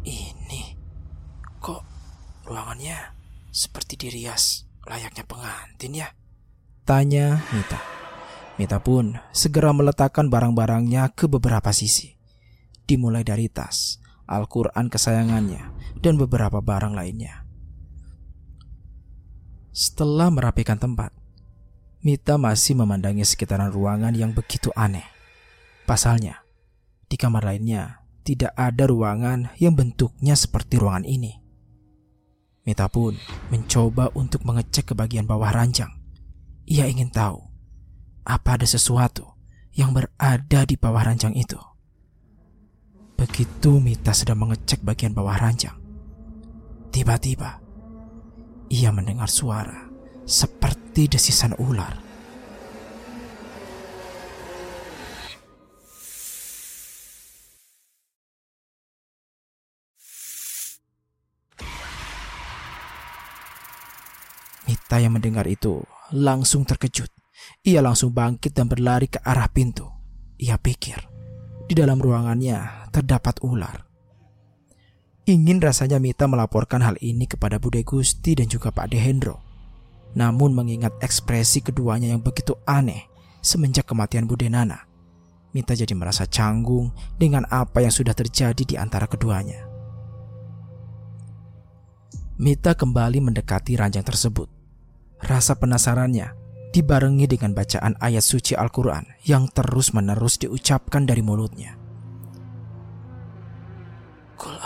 Ini 0.03 0.75
kok 1.63 1.87
ruangannya 2.51 2.99
seperti 3.55 3.95
dirias 3.95 4.67
layaknya 4.91 5.23
pengantin 5.23 6.03
ya? 6.03 6.11
Tanya 6.83 7.47
Mita. 7.55 7.79
Mita 8.59 8.83
pun 8.83 9.15
segera 9.31 9.71
meletakkan 9.71 10.27
barang-barangnya 10.27 11.15
ke 11.15 11.31
beberapa 11.31 11.71
sisi 11.71 12.11
dimulai 12.91 13.23
dari 13.23 13.47
tas, 13.47 14.00
Al-Quran 14.31 14.87
kesayangannya, 14.87 15.75
dan 15.99 16.15
beberapa 16.15 16.63
barang 16.63 16.95
lainnya. 16.95 17.43
Setelah 19.75 20.31
merapikan 20.31 20.79
tempat, 20.79 21.11
Mita 22.01 22.41
masih 22.41 22.81
memandangi 22.81 23.27
sekitaran 23.29 23.69
ruangan 23.69 24.17
yang 24.17 24.33
begitu 24.33 24.73
aneh. 24.73 25.05
Pasalnya, 25.85 26.41
di 27.11 27.19
kamar 27.21 27.45
lainnya 27.45 28.01
tidak 28.25 28.57
ada 28.57 28.89
ruangan 28.89 29.53
yang 29.61 29.77
bentuknya 29.77 30.33
seperti 30.33 30.81
ruangan 30.81 31.05
ini. 31.05 31.37
Mita 32.65 32.89
pun 32.89 33.17
mencoba 33.53 34.13
untuk 34.17 34.47
mengecek 34.49 34.93
ke 34.93 34.95
bagian 34.97 35.29
bawah 35.29 35.53
ranjang. 35.53 35.91
Ia 36.71 36.87
ingin 36.89 37.11
tahu 37.11 37.43
apa 38.25 38.61
ada 38.61 38.67
sesuatu 38.69 39.37
yang 39.75 39.97
berada 39.97 40.61
di 40.65 40.77
bawah 40.77 41.03
ranjang 41.03 41.35
itu. 41.37 41.59
Begitu 43.21 43.85
Mita 43.85 44.17
sedang 44.17 44.41
mengecek 44.41 44.81
bagian 44.81 45.13
bawah 45.13 45.37
ranjang, 45.37 45.77
tiba-tiba 46.89 47.61
ia 48.73 48.89
mendengar 48.97 49.29
suara 49.29 49.93
seperti 50.25 51.05
desisan 51.05 51.53
ular. 51.61 52.01
Mita 64.65 64.97
yang 64.97 65.13
mendengar 65.13 65.45
itu 65.45 65.85
langsung 66.17 66.65
terkejut. 66.65 67.13
Ia 67.69 67.85
langsung 67.85 68.17
bangkit 68.17 68.57
dan 68.57 68.65
berlari 68.65 69.13
ke 69.13 69.21
arah 69.21 69.53
pintu. 69.53 69.85
Ia 70.41 70.57
pikir 70.57 71.05
di 71.69 71.77
dalam 71.77 72.01
ruangannya 72.01 72.80
terdapat 72.91 73.39
ular. 73.43 73.87
Ingin 75.31 75.63
rasanya 75.63 76.03
Mita 76.03 76.27
melaporkan 76.27 76.83
hal 76.83 76.99
ini 76.99 77.31
kepada 77.31 77.63
Bude 77.63 77.87
Gusti 77.87 78.35
dan 78.35 78.51
juga 78.51 78.75
Pak 78.75 78.91
Dehendro. 78.91 79.39
Namun 80.19 80.51
mengingat 80.53 80.99
ekspresi 80.99 81.63
keduanya 81.63 82.11
yang 82.11 82.19
begitu 82.19 82.59
aneh 82.67 83.07
semenjak 83.39 83.87
kematian 83.87 84.27
Bude 84.27 84.51
Nana, 84.51 84.91
Mita 85.51 85.75
jadi 85.75 85.95
merasa 85.99 86.31
canggung 86.31 86.95
dengan 87.19 87.43
apa 87.51 87.83
yang 87.83 87.91
sudah 87.91 88.15
terjadi 88.15 88.63
di 88.63 88.75
antara 88.79 89.11
keduanya. 89.11 89.67
Mita 92.41 92.73
kembali 92.73 93.19
mendekati 93.21 93.77
ranjang 93.77 94.07
tersebut. 94.07 94.49
Rasa 95.21 95.59
penasarannya 95.59 96.33
dibarengi 96.73 97.29
dengan 97.29 97.53
bacaan 97.53 97.99
ayat 98.01 98.25
suci 98.25 98.57
Al-Quran 98.57 99.05
yang 99.29 99.51
terus-menerus 99.51 100.41
diucapkan 100.41 101.05
dari 101.05 101.21
mulutnya. 101.21 101.80
Kul 104.41 104.57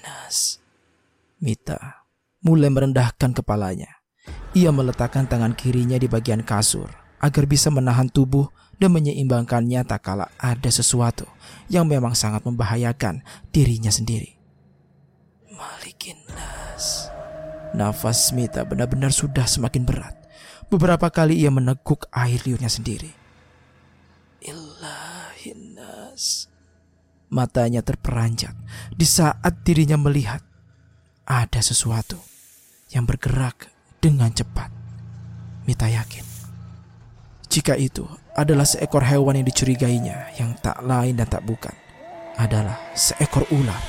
nas. 0.00 0.56
Mita 1.44 2.08
mulai 2.40 2.72
merendahkan 2.72 3.36
kepalanya. 3.36 4.00
Ia 4.56 4.72
meletakkan 4.72 5.28
tangan 5.28 5.52
kirinya 5.52 6.00
di 6.00 6.08
bagian 6.08 6.40
kasur 6.40 6.88
agar 7.20 7.44
bisa 7.44 7.68
menahan 7.68 8.08
tubuh 8.08 8.48
dan 8.80 8.96
menyeimbangkannya 8.96 9.84
tak 9.84 10.08
kala 10.08 10.32
ada 10.40 10.72
sesuatu 10.72 11.28
yang 11.68 11.84
memang 11.84 12.16
sangat 12.16 12.48
membahayakan 12.48 13.20
dirinya 13.52 13.92
sendiri. 13.92 14.40
Malikin 15.52 16.16
nas. 16.32 17.12
Nafas 17.76 18.32
Mita 18.32 18.64
benar-benar 18.64 19.12
sudah 19.12 19.44
semakin 19.44 19.84
berat. 19.84 20.16
Beberapa 20.72 21.12
kali 21.12 21.44
ia 21.44 21.52
meneguk 21.52 22.08
air 22.08 22.40
liurnya 22.48 22.72
sendiri. 22.72 23.25
Matanya 27.36 27.84
terperanjat 27.84 28.56
di 28.96 29.04
saat 29.04 29.60
dirinya 29.60 30.00
melihat 30.00 30.40
ada 31.28 31.60
sesuatu 31.60 32.16
yang 32.88 33.04
bergerak 33.04 33.68
dengan 34.00 34.32
cepat. 34.32 34.72
Mita 35.68 35.84
yakin 35.84 36.24
jika 37.52 37.76
itu 37.76 38.08
adalah 38.36 38.64
seekor 38.64 39.04
hewan 39.04 39.40
yang 39.40 39.46
dicurigainya 39.48 40.32
yang 40.40 40.56
tak 40.64 40.80
lain 40.80 41.16
dan 41.16 41.28
tak 41.28 41.44
bukan 41.44 41.72
adalah 42.40 42.76
seekor 42.96 43.44
ular. 43.52 43.80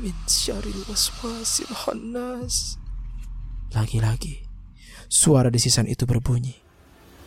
Min 0.00 0.14
waswasil. 0.88 1.72
Lagi-lagi, 3.72 4.48
suara 5.12 5.52
desisan 5.52 5.84
itu 5.84 6.08
berbunyi. 6.08 6.56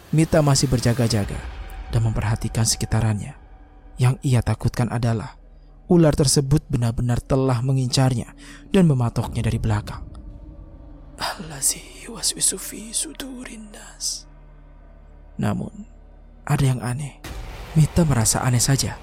Mita 0.09 0.41
masih 0.41 0.71
berjaga-jaga 0.71 1.60
dan 1.91 2.07
memperhatikan 2.07 2.63
sekitarannya. 2.63 3.35
Yang 3.99 4.15
ia 4.25 4.41
takutkan 4.41 4.89
adalah 4.89 5.37
ular 5.91 6.15
tersebut 6.15 6.63
benar-benar 6.71 7.19
telah 7.19 7.59
mengincarnya 7.59 8.31
dan 8.71 8.87
mematoknya 8.87 9.43
dari 9.43 9.59
belakang. 9.59 10.07
Namun, 15.37 15.85
ada 16.47 16.63
yang 16.63 16.81
aneh. 16.81 17.21
Mita 17.77 18.03
merasa 18.03 18.43
aneh 18.43 18.59
saja 18.59 18.99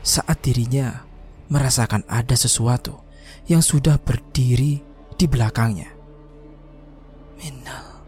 saat 0.00 0.40
dirinya 0.44 1.04
merasakan 1.48 2.04
ada 2.08 2.36
sesuatu 2.36 3.04
yang 3.48 3.64
sudah 3.64 3.96
berdiri 4.00 4.80
di 5.16 5.26
belakangnya. 5.28 5.88
Minal 7.40 8.04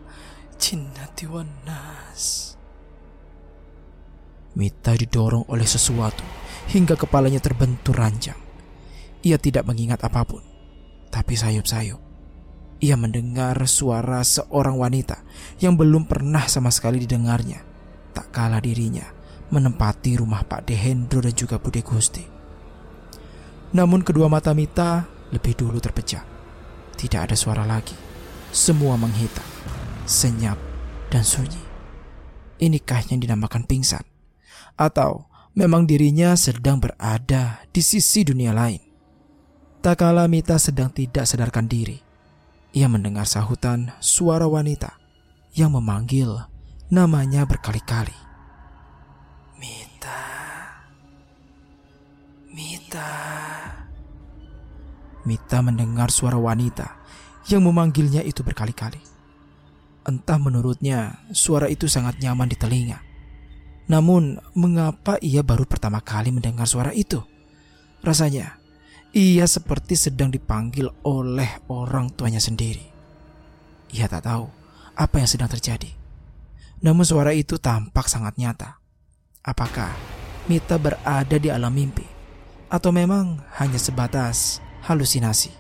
jinnati 0.61 1.25
wan 1.25 1.49
nas. 1.65 2.52
Mita 4.53 4.93
didorong 4.93 5.49
oleh 5.49 5.65
sesuatu 5.65 6.25
hingga 6.69 6.95
kepalanya 6.97 7.41
terbentur 7.41 7.97
ranjang. 7.97 8.39
Ia 9.23 9.39
tidak 9.39 9.65
mengingat 9.65 10.03
apa 10.05 10.27
pun, 10.27 10.43
tapi 11.09 11.39
sayup-sayup. 11.39 12.01
Ia 12.83 12.99
mendengar 12.99 13.55
suara 13.71 14.27
seorang 14.27 14.75
wanita 14.75 15.23
yang 15.63 15.79
belum 15.79 16.11
pernah 16.11 16.51
sama 16.51 16.75
sekali 16.75 16.99
didengarnya. 17.07 17.63
Tak 18.13 18.35
kalah 18.35 18.59
dirinya 18.59 19.07
menempati 19.53 20.17
rumah 20.19 20.43
Pak 20.43 20.67
Dehendro 20.67 21.23
dan 21.23 21.37
juga 21.37 21.61
Bude 21.63 21.85
Gusti. 21.85 22.25
Namun 23.73 24.01
kedua 24.05 24.27
mata 24.27 24.53
Mita 24.53 25.07
lebih 25.31 25.57
dulu 25.57 25.79
terpecah. 25.79 26.25
Tidak 26.97 27.21
ada 27.21 27.37
suara 27.37 27.65
lagi. 27.65 27.97
Semua 28.53 29.01
menghitam, 29.01 29.45
senyap, 30.05 30.61
dan 31.09 31.25
sunyi. 31.25 31.61
Inikah 32.61 33.01
yang 33.09 33.21
dinamakan 33.21 33.65
pingsan? 33.65 34.12
Atau 34.79 35.29
memang 35.52 35.85
dirinya 35.85 36.33
sedang 36.35 36.81
berada 36.81 37.61
di 37.71 37.81
sisi 37.85 38.25
dunia 38.25 38.57
lain? 38.57 38.81
Tak 39.83 39.99
kala 39.99 40.31
Mita 40.31 40.57
sedang 40.62 40.95
tidak 40.95 41.26
sadarkan 41.26 41.67
diri, 41.67 41.99
ia 42.71 42.87
mendengar 42.87 43.26
sahutan 43.26 43.91
suara 43.99 44.47
wanita 44.47 44.95
yang 45.52 45.75
memanggil 45.75 46.49
namanya 46.88 47.45
berkali-kali. 47.45 48.14
Mita. 49.61 50.23
Mita. 52.55 53.11
Mita 55.26 55.59
mendengar 55.61 56.09
suara 56.14 56.38
wanita 56.38 57.02
yang 57.50 57.67
memanggilnya 57.67 58.23
itu 58.23 58.47
berkali-kali. 58.47 59.02
Entah 60.07 60.38
menurutnya 60.38 61.26
suara 61.35 61.67
itu 61.67 61.87
sangat 61.91 62.19
nyaman 62.23 62.50
di 62.50 62.57
telinga. 62.59 63.12
Namun 63.93 64.41
mengapa 64.57 65.21
ia 65.21 65.45
baru 65.45 65.69
pertama 65.69 66.01
kali 66.01 66.33
mendengar 66.33 66.65
suara 66.65 66.97
itu? 66.97 67.21
Rasanya 68.01 68.57
ia 69.13 69.45
seperti 69.45 70.01
sedang 70.01 70.33
dipanggil 70.33 70.88
oleh 71.05 71.61
orang 71.69 72.09
tuanya 72.09 72.40
sendiri. 72.40 72.88
Ia 73.93 74.09
tak 74.09 74.25
tahu 74.25 74.49
apa 74.97 75.21
yang 75.21 75.29
sedang 75.29 75.53
terjadi. 75.53 75.93
Namun 76.81 77.05
suara 77.05 77.37
itu 77.37 77.61
tampak 77.61 78.09
sangat 78.09 78.40
nyata. 78.40 78.81
Apakah 79.45 79.93
Mita 80.49 80.81
berada 80.81 81.37
di 81.37 81.53
alam 81.53 81.77
mimpi? 81.77 82.09
Atau 82.73 82.97
memang 82.97 83.45
hanya 83.61 83.77
sebatas 83.77 84.64
halusinasi. 84.88 85.53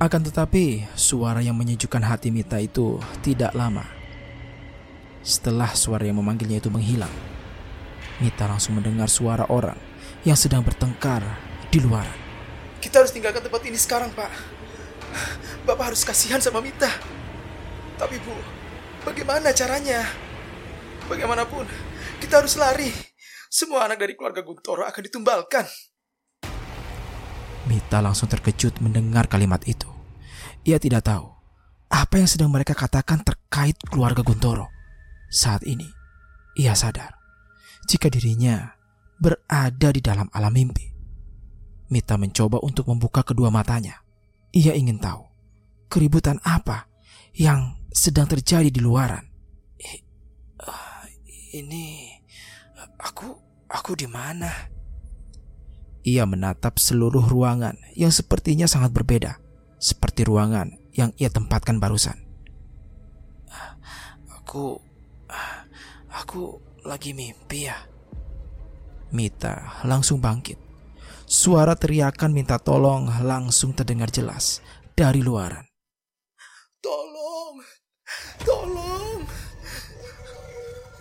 Akan 0.00 0.24
tetapi, 0.24 0.88
suara 0.94 1.44
yang 1.44 1.58
menyejukkan 1.58 2.00
hati 2.06 2.32
Mita 2.32 2.56
itu 2.62 3.02
tidak 3.20 3.52
lama. 3.52 3.97
Setelah 5.22 5.74
suara 5.74 6.06
yang 6.06 6.18
memanggilnya 6.22 6.62
itu 6.62 6.70
menghilang, 6.70 7.12
Mita 8.18 8.50
langsung 8.50 8.78
mendengar 8.78 9.06
suara 9.06 9.46
orang 9.46 9.78
yang 10.26 10.34
sedang 10.34 10.66
bertengkar 10.66 11.22
di 11.70 11.78
luar. 11.78 12.06
Kita 12.78 13.02
harus 13.02 13.14
tinggalkan 13.14 13.42
tempat 13.42 13.62
ini 13.66 13.78
sekarang, 13.78 14.10
Pak. 14.14 14.30
Bapak 15.66 15.94
harus 15.94 16.02
kasihan 16.02 16.42
sama 16.42 16.58
Mita. 16.58 16.90
Tapi 17.98 18.16
Bu, 18.22 18.34
bagaimana 19.02 19.50
caranya? 19.50 20.06
Bagaimanapun, 21.10 21.66
kita 22.22 22.42
harus 22.42 22.54
lari. 22.54 22.90
Semua 23.48 23.88
anak 23.88 24.02
dari 24.02 24.14
keluarga 24.14 24.44
Guntoro 24.44 24.84
akan 24.84 25.02
ditumbalkan. 25.02 25.64
Mita 27.68 27.98
langsung 28.00 28.30
terkejut 28.30 28.80
mendengar 28.80 29.28
kalimat 29.28 29.60
itu. 29.68 29.88
Ia 30.64 30.80
tidak 30.80 31.04
tahu 31.04 31.26
apa 31.88 32.20
yang 32.20 32.28
sedang 32.28 32.52
mereka 32.52 32.76
katakan 32.76 33.24
terkait 33.24 33.76
keluarga 33.88 34.20
Guntoro. 34.20 34.77
Saat 35.28 35.68
ini, 35.68 35.86
ia 36.56 36.72
sadar 36.72 37.14
jika 37.84 38.08
dirinya 38.12 38.76
berada 39.20 39.88
di 39.92 40.00
dalam 40.00 40.28
alam 40.32 40.52
mimpi. 40.52 40.88
Mita 41.88 42.20
mencoba 42.20 42.60
untuk 42.60 42.88
membuka 42.88 43.24
kedua 43.24 43.48
matanya. 43.48 44.04
Ia 44.52 44.76
ingin 44.76 45.00
tahu 45.00 45.24
keributan 45.88 46.36
apa 46.44 46.88
yang 47.32 47.80
sedang 47.92 48.28
terjadi 48.28 48.68
di 48.68 48.80
luaran. 48.80 49.24
Ini 51.48 51.84
aku 53.00 53.28
aku 53.72 53.96
di 53.96 54.04
mana? 54.04 54.52
Ia 56.04 56.24
menatap 56.28 56.76
seluruh 56.76 57.24
ruangan 57.24 57.76
yang 57.96 58.12
sepertinya 58.12 58.68
sangat 58.68 58.92
berbeda, 58.92 59.40
seperti 59.80 60.28
ruangan 60.28 60.76
yang 60.92 61.12
ia 61.16 61.32
tempatkan 61.32 61.80
barusan. 61.80 62.16
Aku 64.40 64.80
aku 66.12 66.58
lagi 66.88 67.12
mimpi 67.12 67.68
ya. 67.68 67.78
Mita 69.12 69.84
langsung 69.88 70.20
bangkit. 70.20 70.60
Suara 71.28 71.76
teriakan 71.76 72.32
minta 72.32 72.56
tolong 72.56 73.08
langsung 73.20 73.76
terdengar 73.76 74.08
jelas 74.08 74.64
dari 74.96 75.20
luaran. 75.20 75.64
Tolong, 76.80 77.56
tolong. 78.44 79.20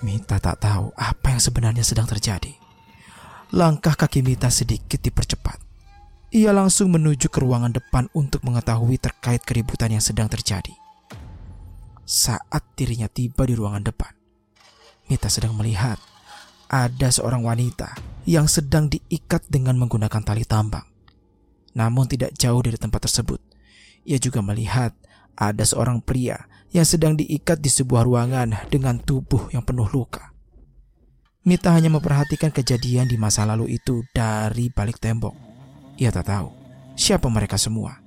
Mita 0.04 0.38
tak 0.38 0.60
tahu 0.60 0.92
apa 0.96 1.32
yang 1.32 1.42
sebenarnya 1.42 1.84
sedang 1.84 2.08
terjadi. 2.08 2.52
Langkah 3.56 3.96
kaki 3.96 4.20
Mita 4.20 4.52
sedikit 4.52 5.00
dipercepat. 5.00 5.64
Ia 6.36 6.52
langsung 6.52 6.92
menuju 6.92 7.32
ke 7.32 7.40
ruangan 7.40 7.72
depan 7.72 8.12
untuk 8.12 8.44
mengetahui 8.44 9.00
terkait 9.00 9.40
keributan 9.48 9.96
yang 9.96 10.04
sedang 10.04 10.28
terjadi. 10.28 10.76
Saat 12.04 12.76
dirinya 12.76 13.08
tiba 13.08 13.48
di 13.48 13.56
ruangan 13.56 13.88
depan, 13.88 14.12
Mita 15.08 15.32
sedang 15.32 15.56
melihat 15.56 16.00
ada 16.68 17.08
seorang 17.08 17.44
wanita 17.48 17.96
yang 18.28 18.48
sedang 18.52 18.92
diikat 18.92 19.48
dengan 19.48 19.80
menggunakan 19.80 20.20
tali 20.20 20.44
tambang. 20.44 20.84
Namun 21.76 22.12
tidak 22.12 22.36
jauh 22.36 22.60
dari 22.60 22.76
tempat 22.76 23.08
tersebut, 23.08 23.40
ia 24.04 24.20
juga 24.20 24.44
melihat 24.44 24.92
ada 25.38 25.64
seorang 25.64 26.04
pria 26.04 26.50
yang 26.76 26.84
sedang 26.84 27.16
diikat 27.16 27.64
di 27.64 27.72
sebuah 27.72 28.04
ruangan 28.04 28.68
dengan 28.68 29.00
tubuh 29.00 29.48
yang 29.56 29.64
penuh 29.64 29.88
luka. 29.94 30.34
Mita 31.48 31.72
hanya 31.72 31.88
memperhatikan 31.88 32.52
kejadian 32.52 33.08
di 33.08 33.16
masa 33.16 33.48
lalu 33.48 33.80
itu 33.80 34.04
dari 34.12 34.68
balik 34.68 35.00
tembok. 35.00 35.32
Ia 35.96 36.12
tak 36.12 36.28
tahu 36.28 36.50
siapa 36.98 37.30
mereka 37.32 37.56
semua 37.56 38.02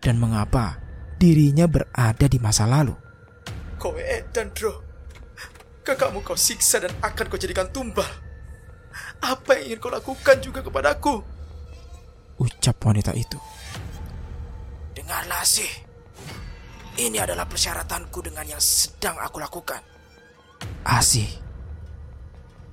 dan 0.00 0.16
mengapa 0.16 0.80
dirinya 1.20 1.66
berada 1.68 2.24
di 2.30 2.38
masa 2.40 2.64
lalu. 2.64 2.94
Kowe 3.76 4.00
dan 4.32 4.48
Dro, 4.56 4.85
kakakmu 5.86 6.26
kau 6.26 6.34
siksa 6.34 6.82
dan 6.82 6.90
akan 6.98 7.30
kau 7.30 7.38
jadikan 7.38 7.70
tumbal. 7.70 8.10
Apa 9.22 9.62
yang 9.62 9.70
ingin 9.70 9.78
kau 9.78 9.94
lakukan 9.94 10.42
juga 10.42 10.66
kepadaku? 10.66 11.22
Ucap 12.42 12.76
wanita 12.82 13.14
itu. 13.14 13.38
Dengarlah 14.98 15.46
sih. 15.46 15.70
Ini 16.96 17.22
adalah 17.22 17.46
persyaratanku 17.46 18.18
dengan 18.18 18.42
yang 18.50 18.58
sedang 18.58 19.14
aku 19.22 19.38
lakukan. 19.38 19.78
Asih. 20.82 21.28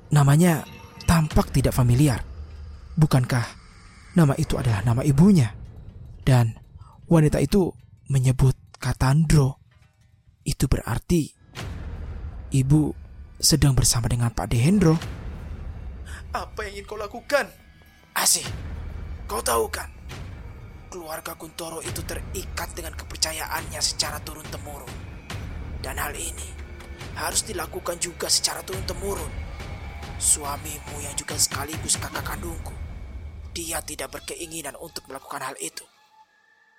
Namanya 0.10 0.65
tampak 1.06 1.54
tidak 1.54 1.76
familiar. 1.76 2.23
Bukankah 2.97 3.45
nama 4.17 4.34
itu 4.41 4.58
adalah 4.58 4.82
nama 4.82 5.06
ibunya? 5.06 5.54
Dan 6.23 6.56
wanita 7.06 7.38
itu 7.43 7.69
menyebut 8.10 8.56
Katandro. 8.80 9.60
Itu 10.43 10.67
berarti 10.71 11.28
ibu 12.56 13.02
sedang 13.41 13.74
bersama 13.74 14.10
dengan 14.10 14.30
Pak 14.30 14.50
Dehendro. 14.50 14.98
Apa 16.34 16.65
yang 16.65 16.82
ingin 16.82 16.86
kau 16.89 16.98
lakukan? 16.98 17.46
Asih, 18.17 18.46
kau 19.30 19.41
tahu 19.41 19.69
kan? 19.69 19.89
Keluarga 20.89 21.34
Kuntoro 21.34 21.82
itu 21.82 22.06
terikat 22.06 22.69
dengan 22.78 22.93
kepercayaannya 22.93 23.82
secara 23.82 24.22
turun-temurun. 24.22 24.93
Dan 25.82 25.98
hal 25.98 26.13
ini 26.13 26.50
harus 27.17 27.46
dilakukan 27.46 27.98
juga 27.98 28.30
secara 28.30 28.62
turun-temurun. 28.62 29.30
Suamimu 30.22 31.02
yang 31.02 31.17
juga 31.17 31.36
sekaligus 31.36 31.98
kakak 31.98 32.24
kandungku, 32.24 32.72
dia 33.52 33.82
tidak 33.84 34.13
berkeinginan 34.13 34.78
untuk 34.80 35.10
melakukan 35.10 35.41
hal 35.41 35.58
itu. 35.60 35.84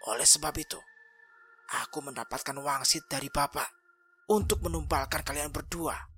Oleh 0.09 0.25
sebab 0.25 0.55
itu, 0.57 0.79
aku 1.85 1.99
mendapatkan 2.01 2.57
wangsit 2.57 3.05
dari 3.11 3.29
bapak 3.29 3.69
untuk 4.31 4.65
menumbalkan 4.65 5.21
kalian 5.21 5.53
berdua. 5.53 6.14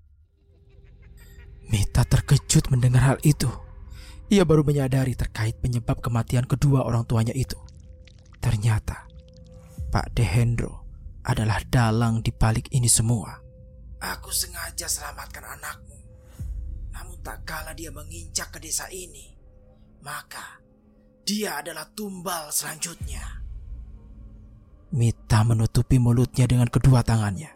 Mita 1.67 2.07
terkejut 2.07 2.71
mendengar 2.71 3.15
hal 3.15 3.19
itu. 3.27 3.51
Ia 4.31 4.43
baru 4.43 4.67
menyadari 4.67 5.15
terkait 5.15 5.59
penyebab 5.63 6.03
kematian 6.03 6.47
kedua 6.47 6.83
orang 6.83 7.07
tuanya 7.07 7.35
itu. 7.35 7.59
Ternyata 8.43 9.07
Pak 9.91 10.15
Dehendro 10.15 10.87
adalah 11.27 11.63
dalang 11.67 12.23
di 12.23 12.31
balik 12.31 12.71
ini 12.71 12.87
semua. 12.91 13.39
Aku 14.03 14.31
sengaja 14.31 14.87
selamatkan 14.87 15.43
anakmu. 15.59 15.99
Namun 16.95 17.19
tak 17.23 17.43
kala 17.47 17.75
dia 17.75 17.91
menginjak 17.91 18.55
ke 18.55 18.59
desa 18.63 18.87
ini, 18.91 19.35
maka 20.03 20.63
dia 21.27 21.59
adalah 21.59 21.91
tumbal 21.91 22.55
selanjutnya. 22.55 23.43
Mita 24.95 25.43
menutupi 25.43 25.99
mulutnya 25.99 26.47
dengan 26.47 26.71
kedua 26.71 27.03
tangannya. 27.03 27.51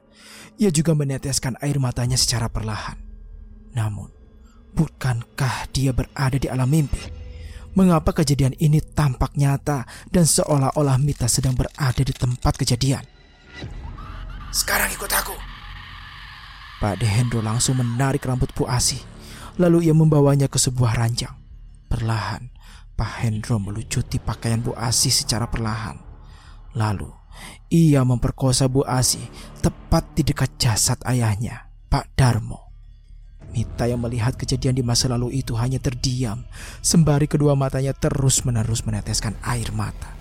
Ia 0.58 0.70
juga 0.74 0.92
meneteskan 0.98 1.56
air 1.62 1.78
matanya 1.78 2.18
secara 2.18 2.50
perlahan. 2.50 3.09
Namun, 3.74 4.10
bukankah 4.74 5.70
dia 5.70 5.94
berada 5.94 6.36
di 6.38 6.50
alam 6.50 6.70
mimpi? 6.70 7.20
Mengapa 7.70 8.10
kejadian 8.10 8.58
ini 8.58 8.82
tampak 8.82 9.38
nyata 9.38 9.86
dan 10.10 10.26
seolah-olah 10.26 10.98
Mita 10.98 11.30
sedang 11.30 11.54
berada 11.54 12.02
di 12.02 12.10
tempat 12.10 12.58
kejadian? 12.58 13.06
Sekarang 14.50 14.90
ikut 14.90 15.06
aku. 15.06 15.34
Pak 16.82 16.98
Dehendro 16.98 17.38
langsung 17.38 17.78
menarik 17.78 18.26
rambut 18.26 18.50
Bu 18.56 18.66
Asih. 18.66 18.98
Lalu 19.60 19.86
ia 19.86 19.94
membawanya 19.94 20.50
ke 20.50 20.58
sebuah 20.58 20.98
ranjang. 20.98 21.36
Perlahan, 21.86 22.50
Pak 22.98 23.22
Hendro 23.22 23.62
melucuti 23.62 24.18
pakaian 24.18 24.58
Bu 24.58 24.74
Asih 24.74 25.14
secara 25.14 25.46
perlahan. 25.46 26.00
Lalu, 26.74 27.12
ia 27.70 28.02
memperkosa 28.02 28.66
Bu 28.66 28.82
Asih 28.82 29.22
tepat 29.62 30.10
di 30.18 30.26
dekat 30.26 30.58
jasad 30.58 30.98
ayahnya, 31.06 31.70
Pak 31.86 32.18
Darmo. 32.18 32.69
Mita 33.60 33.84
yang 33.84 34.00
melihat 34.00 34.40
kejadian 34.40 34.72
di 34.72 34.80
masa 34.80 35.12
lalu 35.12 35.44
itu 35.44 35.52
hanya 35.60 35.76
terdiam, 35.76 36.48
sembari 36.80 37.28
kedua 37.28 37.52
matanya 37.52 37.92
terus-menerus 37.92 38.88
meneteskan 38.88 39.36
air 39.44 39.68
mata. 39.76 40.16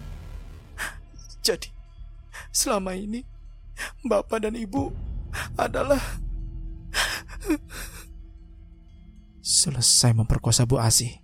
Jadi, 1.39 1.71
selama 2.51 2.99
ini 2.99 3.23
Bapak 4.03 4.43
dan 4.43 4.59
Ibu 4.59 4.91
adalah 5.55 6.03
Selesai 9.39 10.11
memperkosa 10.11 10.67
Bu 10.67 10.83
Asih, 10.83 11.23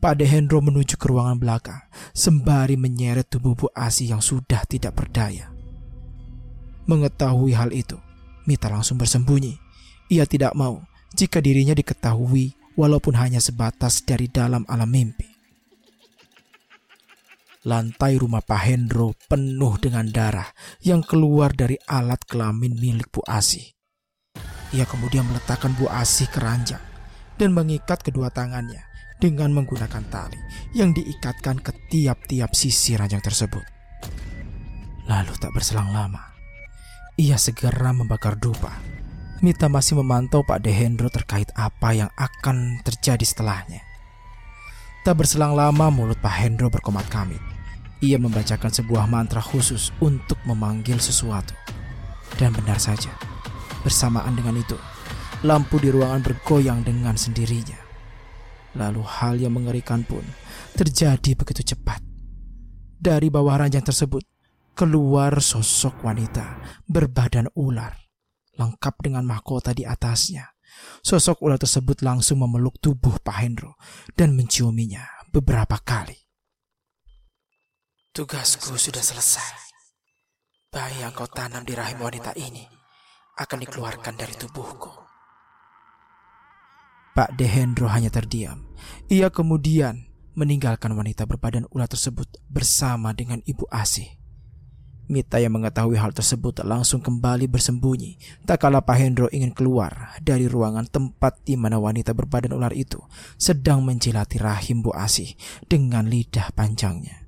Pak 0.00 0.16
Dehendro 0.16 0.64
menuju 0.64 0.96
ke 0.96 1.06
ruangan 1.06 1.36
belakang 1.36 1.84
sembari 2.16 2.80
menyeret 2.80 3.28
tubuh 3.28 3.52
Bu 3.52 3.68
Asih 3.76 4.16
yang 4.16 4.24
sudah 4.24 4.64
tidak 4.64 4.96
berdaya. 4.96 5.52
Mengetahui 6.88 7.52
hal 7.52 7.70
itu, 7.76 8.00
Mita 8.48 8.72
langsung 8.72 8.96
bersembunyi. 8.96 9.60
Ia 10.10 10.26
tidak 10.26 10.56
mau 10.58 10.82
jika 11.20 11.44
dirinya 11.44 11.76
diketahui 11.76 12.56
walaupun 12.80 13.12
hanya 13.20 13.44
sebatas 13.44 14.00
dari 14.08 14.32
dalam 14.32 14.64
alam 14.64 14.88
mimpi. 14.88 15.28
Lantai 17.68 18.16
rumah 18.16 18.40
Pak 18.40 18.62
Hendro 18.64 19.12
penuh 19.28 19.76
dengan 19.76 20.08
darah 20.08 20.48
yang 20.80 21.04
keluar 21.04 21.52
dari 21.52 21.76
alat 21.84 22.24
kelamin 22.24 22.72
milik 22.72 23.12
Bu 23.12 23.20
Asih. 23.28 23.68
Ia 24.72 24.88
kemudian 24.88 25.28
meletakkan 25.28 25.76
Bu 25.76 25.92
Asih 25.92 26.24
ke 26.32 26.40
ranjang 26.40 26.80
dan 27.36 27.52
mengikat 27.52 28.00
kedua 28.00 28.32
tangannya 28.32 28.80
dengan 29.20 29.52
menggunakan 29.52 30.00
tali 30.08 30.40
yang 30.72 30.96
diikatkan 30.96 31.60
ke 31.60 31.76
tiap-tiap 31.92 32.56
sisi 32.56 32.96
ranjang 32.96 33.20
tersebut. 33.20 33.66
Lalu 35.04 35.36
tak 35.36 35.52
berselang 35.52 35.92
lama, 35.92 36.32
ia 37.20 37.36
segera 37.36 37.92
membakar 37.92 38.40
dupa 38.40 38.72
Mita 39.40 39.72
masih 39.72 39.96
memantau 39.96 40.44
Pak 40.44 40.60
Dehendro 40.60 41.08
terkait 41.08 41.48
apa 41.56 41.96
yang 41.96 42.12
akan 42.12 42.84
terjadi 42.84 43.24
setelahnya. 43.24 43.80
Tak 45.00 45.16
berselang 45.16 45.56
lama 45.56 45.88
mulut 45.88 46.20
Pak 46.20 46.44
Hendro 46.44 46.68
berkomat 46.68 47.08
kamit. 47.08 47.40
Ia 48.04 48.20
membacakan 48.20 48.68
sebuah 48.68 49.08
mantra 49.08 49.40
khusus 49.40 49.96
untuk 50.04 50.36
memanggil 50.44 51.00
sesuatu. 51.00 51.56
Dan 52.36 52.52
benar 52.52 52.76
saja, 52.76 53.08
bersamaan 53.80 54.36
dengan 54.36 54.60
itu, 54.60 54.76
lampu 55.40 55.80
di 55.80 55.88
ruangan 55.88 56.20
bergoyang 56.20 56.84
dengan 56.84 57.16
sendirinya. 57.16 57.80
Lalu 58.76 59.00
hal 59.00 59.40
yang 59.40 59.56
mengerikan 59.56 60.04
pun 60.04 60.20
terjadi 60.76 61.32
begitu 61.32 61.72
cepat. 61.72 62.04
Dari 63.00 63.32
bawah 63.32 63.64
ranjang 63.64 63.88
tersebut, 63.88 64.20
keluar 64.76 65.40
sosok 65.40 66.04
wanita 66.04 66.60
berbadan 66.84 67.48
ular 67.56 68.09
lengkap 68.60 69.00
dengan 69.00 69.24
mahkota 69.24 69.72
di 69.72 69.88
atasnya. 69.88 70.52
Sosok 71.00 71.40
ular 71.40 71.56
tersebut 71.56 72.04
langsung 72.04 72.44
memeluk 72.44 72.76
tubuh 72.78 73.16
Pak 73.24 73.36
Hendro 73.40 73.80
dan 74.12 74.36
menciuminya 74.36 75.08
beberapa 75.32 75.80
kali. 75.80 76.16
Tugasku 78.12 78.76
sudah 78.76 79.00
selesai. 79.00 79.72
Bayi 80.70 81.02
yang 81.02 81.16
kau 81.16 81.26
tanam 81.26 81.64
di 81.64 81.74
rahim 81.74 81.98
wanita 81.98 82.36
ini 82.38 82.62
akan 83.40 83.58
dikeluarkan 83.64 84.14
dari 84.14 84.34
tubuhku. 84.36 84.92
Pak 87.16 87.34
Dehendro 87.34 87.90
hanya 87.90 88.12
terdiam. 88.12 88.70
Ia 89.10 89.32
kemudian 89.34 90.06
meninggalkan 90.38 90.94
wanita 90.94 91.26
berbadan 91.26 91.66
ular 91.74 91.90
tersebut 91.90 92.28
bersama 92.46 93.10
dengan 93.10 93.42
ibu 93.48 93.66
Asih. 93.72 94.19
Mita 95.10 95.42
yang 95.42 95.58
mengetahui 95.58 95.98
hal 95.98 96.14
tersebut 96.14 96.62
langsung 96.62 97.02
kembali 97.02 97.50
bersembunyi. 97.50 98.14
Tak 98.46 98.62
kala 98.62 98.78
Pak 98.78 98.94
Hendro 98.94 99.26
ingin 99.34 99.50
keluar 99.50 100.14
dari 100.22 100.46
ruangan 100.46 100.86
tempat 100.86 101.42
di 101.42 101.58
mana 101.58 101.82
wanita 101.82 102.14
berbadan 102.14 102.54
ular 102.54 102.70
itu 102.70 103.02
sedang 103.34 103.82
menjilati 103.82 104.38
rahim 104.38 104.86
Bu 104.86 104.94
Asih 104.94 105.34
dengan 105.66 106.06
lidah 106.06 106.54
panjangnya. 106.54 107.26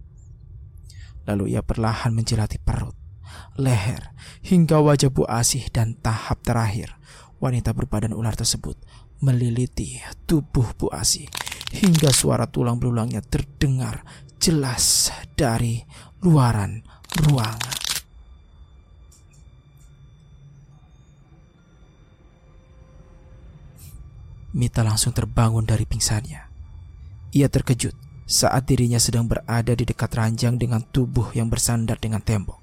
Lalu 1.27 1.59
ia 1.59 1.67
perlahan 1.67 2.15
menjilati 2.15 2.63
perut, 2.63 2.95
leher, 3.59 4.15
hingga 4.47 4.79
wajah 4.79 5.11
Bu 5.11 5.27
Asih 5.27 5.67
dan 5.75 5.99
tahap 5.99 6.39
terakhir 6.47 6.95
wanita 7.43 7.75
berbadan 7.75 8.15
ular 8.15 8.39
tersebut 8.39 8.79
meliliti 9.19 9.99
tubuh 10.31 10.71
Bu 10.79 10.87
Asih 10.95 11.27
hingga 11.75 12.15
suara 12.15 12.47
tulang 12.47 12.79
belulangnya 12.79 13.27
terdengar 13.27 14.07
jelas 14.39 15.11
dari 15.35 15.83
luaran 16.23 16.83
ruangan. 17.27 17.72
Mita 24.53 24.85
langsung 24.85 25.17
terbangun 25.17 25.65
dari 25.65 25.89
pingsannya. 25.89 26.45
Ia 27.33 27.49
terkejut 27.49 27.97
saat 28.29 28.69
dirinya 28.69 29.01
sedang 29.01 29.25
berada 29.25 29.73
di 29.73 29.89
dekat 29.89 30.13
ranjang 30.13 30.61
dengan 30.61 30.85
tubuh 30.85 31.33
yang 31.33 31.49
bersandar 31.49 31.97
dengan 31.97 32.21
tembok. 32.21 32.61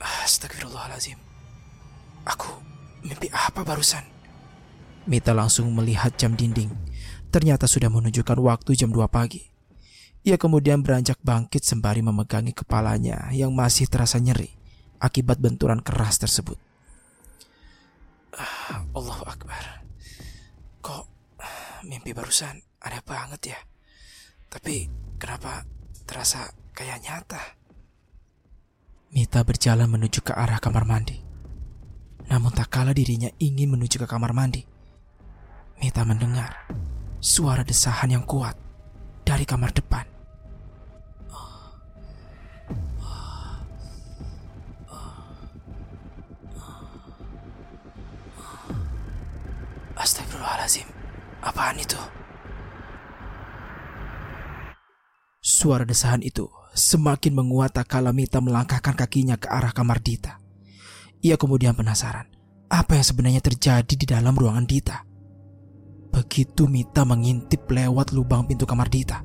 Astagfirullahalazim. 0.00 1.18
Aku 2.30 2.62
mimpi 3.02 3.26
apa 3.34 3.66
barusan? 3.66 4.06
Mita 5.10 5.34
langsung 5.34 5.66
melihat 5.74 6.14
jam 6.14 6.38
dinding. 6.38 6.70
Ternyata 7.34 7.66
sudah 7.66 7.90
menunjukkan 7.90 8.38
waktu 8.38 8.78
jam 8.78 8.94
2 8.94 9.10
pagi. 9.10 9.50
Ia 10.22 10.38
kemudian 10.38 10.84
beranjak 10.84 11.18
bangkit 11.24 11.64
sembari 11.66 12.04
memegangi 12.04 12.52
kepalanya 12.52 13.32
yang 13.32 13.50
masih 13.50 13.88
terasa 13.88 14.20
nyeri 14.20 14.52
akibat 15.00 15.40
benturan 15.40 15.80
keras 15.80 16.20
tersebut. 16.20 16.60
Ah, 18.36 18.84
Allahu 18.92 19.24
Akbar. 19.26 19.79
Mimpi 21.84 22.12
barusan 22.12 22.60
aneh 22.84 23.02
banget 23.04 23.56
ya? 23.56 23.60
Tapi 24.50 24.90
kenapa 25.16 25.64
terasa 26.04 26.52
kayak 26.76 27.00
nyata? 27.00 27.42
Mita 29.10 29.42
berjalan 29.42 29.90
menuju 29.90 30.22
ke 30.22 30.36
arah 30.36 30.62
kamar 30.62 30.86
mandi. 30.86 31.18
Namun 32.30 32.54
tak 32.54 32.70
kala 32.70 32.94
dirinya 32.94 33.26
ingin 33.42 33.74
menuju 33.74 33.98
ke 33.98 34.06
kamar 34.06 34.30
mandi. 34.30 34.62
Mita 35.80 36.04
mendengar 36.04 36.68
suara 37.18 37.64
desahan 37.64 38.12
yang 38.12 38.24
kuat 38.28 38.54
dari 39.24 39.42
kamar 39.48 39.74
depan. 39.74 40.19
Apaan 51.40 51.80
itu? 51.80 51.96
Suara 55.40 55.88
desahan 55.88 56.20
itu 56.20 56.52
semakin 56.76 57.32
menguat 57.32 57.72
tak 57.72 57.88
kala 57.88 58.12
Mita 58.12 58.44
melangkahkan 58.44 58.92
kakinya 58.92 59.40
ke 59.40 59.48
arah 59.48 59.72
kamar 59.72 60.04
Dita. 60.04 60.36
Ia 61.24 61.40
kemudian 61.40 61.72
penasaran 61.72 62.28
apa 62.70 62.94
yang 62.94 63.06
sebenarnya 63.08 63.42
terjadi 63.42 63.94
di 63.96 64.06
dalam 64.06 64.36
ruangan 64.36 64.68
Dita. 64.68 65.02
Begitu 66.12 66.68
Mita 66.68 67.08
mengintip 67.08 67.66
lewat 67.66 68.12
lubang 68.12 68.44
pintu 68.44 68.68
kamar 68.68 68.92
Dita, 68.92 69.24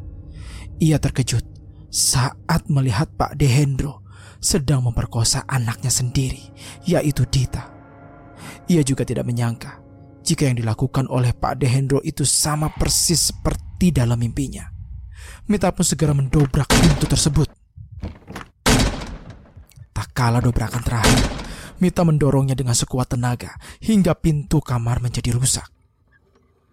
ia 0.79 0.97
terkejut 0.97 1.43
saat 1.91 2.67
melihat 2.71 3.11
Pak 3.15 3.35
Dehendro 3.35 4.03
sedang 4.39 4.83
memperkosa 4.87 5.43
anaknya 5.47 5.91
sendiri, 5.91 6.51
yaitu 6.87 7.27
Dita. 7.27 7.71
Ia 8.71 8.81
juga 8.81 9.05
tidak 9.05 9.27
menyangka 9.29 9.84
jika 10.25 10.49
yang 10.49 10.57
dilakukan 10.57 11.05
oleh 11.05 11.37
Pak 11.37 11.61
Dehendro 11.61 12.01
itu 12.01 12.25
sama 12.25 12.73
persis 12.73 13.29
seperti 13.29 13.93
dalam 13.93 14.17
mimpinya. 14.17 14.65
Mita 15.45 15.69
pun 15.69 15.85
segera 15.85 16.17
mendobrak 16.17 16.65
pintu 16.65 17.05
tersebut. 17.05 17.45
Tak 19.93 20.09
kala 20.17 20.41
dobrakan 20.41 20.81
terakhir, 20.81 21.21
Mita 21.77 22.01
mendorongnya 22.01 22.57
dengan 22.57 22.73
sekuat 22.73 23.13
tenaga 23.13 23.53
hingga 23.85 24.17
pintu 24.17 24.59
kamar 24.65 25.05
menjadi 25.05 25.29
rusak. 25.37 25.69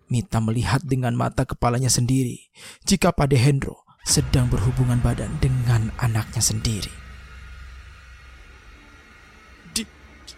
Mita 0.09 0.41
melihat 0.41 0.81
dengan 0.81 1.13
mata 1.13 1.45
kepalanya 1.45 1.93
sendiri 1.93 2.49
jika 2.89 3.13
Pak 3.13 3.29
Dehendro 3.33 3.85
sedang 4.03 4.49
berhubungan 4.49 4.99
badan 4.99 5.39
dengan 5.39 5.93
anaknya 6.01 6.41
sendiri. 6.43 6.91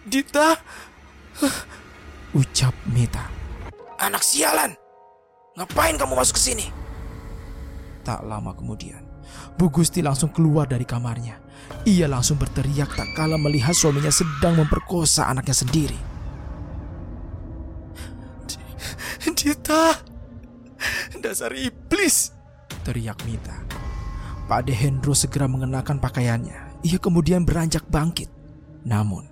Dita, 0.05 0.61
Ucap 2.35 2.75
Mita. 2.90 3.31
anak 4.03 4.27
sialan. 4.27 4.75
Ngapain 5.55 5.94
kamu 5.94 6.18
masuk 6.18 6.35
ke 6.35 6.42
sini? 6.51 6.66
Tak 8.03 8.27
lama 8.27 8.51
kemudian, 8.53 9.07
Bu 9.55 9.70
Gusti 9.70 10.03
langsung 10.03 10.35
keluar 10.35 10.66
dari 10.66 10.83
kamarnya. 10.83 11.38
Ia 11.87 12.11
langsung 12.11 12.35
berteriak 12.37 12.90
tak 12.90 13.07
kala 13.14 13.38
melihat 13.38 13.73
suaminya 13.73 14.11
sedang 14.11 14.59
memperkosa 14.59 15.31
anaknya 15.31 15.55
sendiri. 15.55 15.99
Dita, 19.44 19.92
dasar 21.20 21.53
iblis. 21.53 22.33
Teriak 22.81 23.20
Mita. 23.29 23.53
Pak 24.49 24.64
Dehendro 24.64 25.12
segera 25.12 25.44
mengenakan 25.44 26.01
pakaiannya. 26.01 26.81
Ia 26.81 26.97
kemudian 26.97 27.44
beranjak 27.44 27.85
bangkit. 27.92 28.33
Namun, 28.88 29.29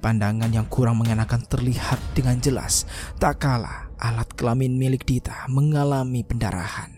pandangan 0.00 0.52
yang 0.52 0.66
kurang 0.68 1.00
mengenakan 1.00 1.44
terlihat 1.46 1.98
dengan 2.12 2.38
jelas 2.40 2.84
tak 3.16 3.42
kala 3.42 3.86
alat 3.96 4.28
kelamin 4.36 4.76
milik 4.76 5.08
Dita 5.08 5.48
mengalami 5.48 6.20
pendarahan. 6.22 6.92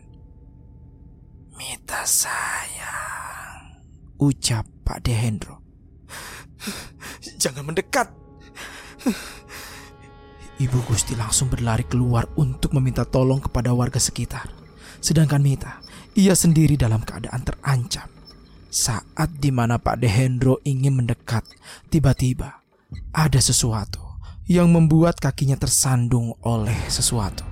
Mita 1.59 2.07
sayang. 2.07 3.83
Ucap 4.19 4.67
Pak 4.87 5.03
Dehendro. 5.03 5.62
Jangan 7.43 7.67
mendekat. 7.67 8.11
Ibu 10.59 10.79
Gusti 10.91 11.14
langsung 11.14 11.47
berlari 11.47 11.87
keluar 11.87 12.27
untuk 12.35 12.75
meminta 12.75 13.07
tolong 13.07 13.38
kepada 13.38 13.71
warga 13.71 14.03
sekitar. 14.03 14.51
Sedangkan 14.99 15.38
Mita, 15.38 15.79
ia 16.19 16.35
sendiri 16.35 16.75
dalam 16.75 16.99
keadaan 17.07 17.47
terancam. 17.47 18.11
Saat 18.67 19.38
di 19.38 19.55
mana 19.55 19.79
Pak 19.79 20.03
Dehendro 20.03 20.59
ingin 20.67 20.99
mendekat, 20.99 21.47
tiba-tiba 21.88 22.59
ada 23.12 23.37
sesuatu 23.37 24.01
yang 24.48 24.72
membuat 24.72 25.20
kakinya 25.20 25.61
tersandung 25.61 26.33
oleh 26.40 26.77
sesuatu. 26.88 27.44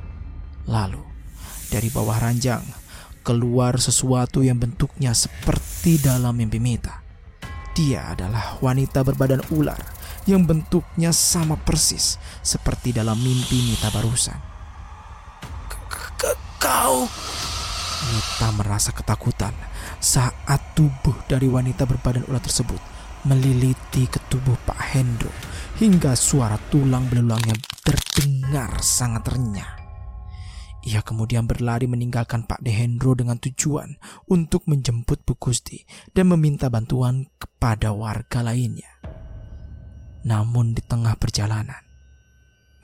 Lalu, 0.64 1.04
dari 1.68 1.92
bawah 1.92 2.16
ranjang, 2.16 2.64
keluar 3.20 3.76
sesuatu 3.76 4.40
yang 4.40 4.56
bentuknya 4.56 5.12
seperti 5.12 6.00
dalam 6.00 6.40
mimpi 6.40 6.56
Mita. 6.56 7.04
Dia 7.76 8.16
adalah 8.16 8.56
wanita 8.64 9.04
berbadan 9.04 9.44
ular 9.52 9.76
yang 10.24 10.48
bentuknya 10.48 11.12
sama 11.12 11.60
persis 11.60 12.16
seperti 12.40 12.96
dalam 12.96 13.20
mimpi 13.20 13.60
Mita 13.60 13.92
barusan. 13.92 14.40
Kau 16.56 17.04
Mita 18.08 18.48
merasa 18.56 18.96
ketakutan 18.96 19.52
saat 20.00 20.72
tubuh 20.72 21.14
dari 21.28 21.44
wanita 21.44 21.84
berbadan 21.84 22.24
ular 22.24 22.40
tersebut 22.40 22.95
meliliti 23.26 24.06
ke 24.06 24.22
tubuh 24.30 24.54
Pak 24.62 24.94
Hendro 24.94 25.30
hingga 25.82 26.14
suara 26.14 26.56
tulang 26.70 27.10
belulangnya 27.10 27.58
terdengar 27.82 28.78
sangat 28.80 29.26
renyah. 29.34 29.72
Ia 30.86 31.02
kemudian 31.02 31.50
berlari 31.50 31.90
meninggalkan 31.90 32.46
Pak 32.46 32.62
Dehendro 32.62 33.18
dengan 33.18 33.42
tujuan 33.42 33.98
untuk 34.30 34.70
menjemput 34.70 35.26
Bu 35.26 35.34
Gusti 35.34 35.82
dan 36.14 36.30
meminta 36.30 36.70
bantuan 36.70 37.26
kepada 37.42 37.90
warga 37.90 38.46
lainnya. 38.46 39.02
Namun 40.22 40.78
di 40.78 40.82
tengah 40.86 41.18
perjalanan, 41.18 41.82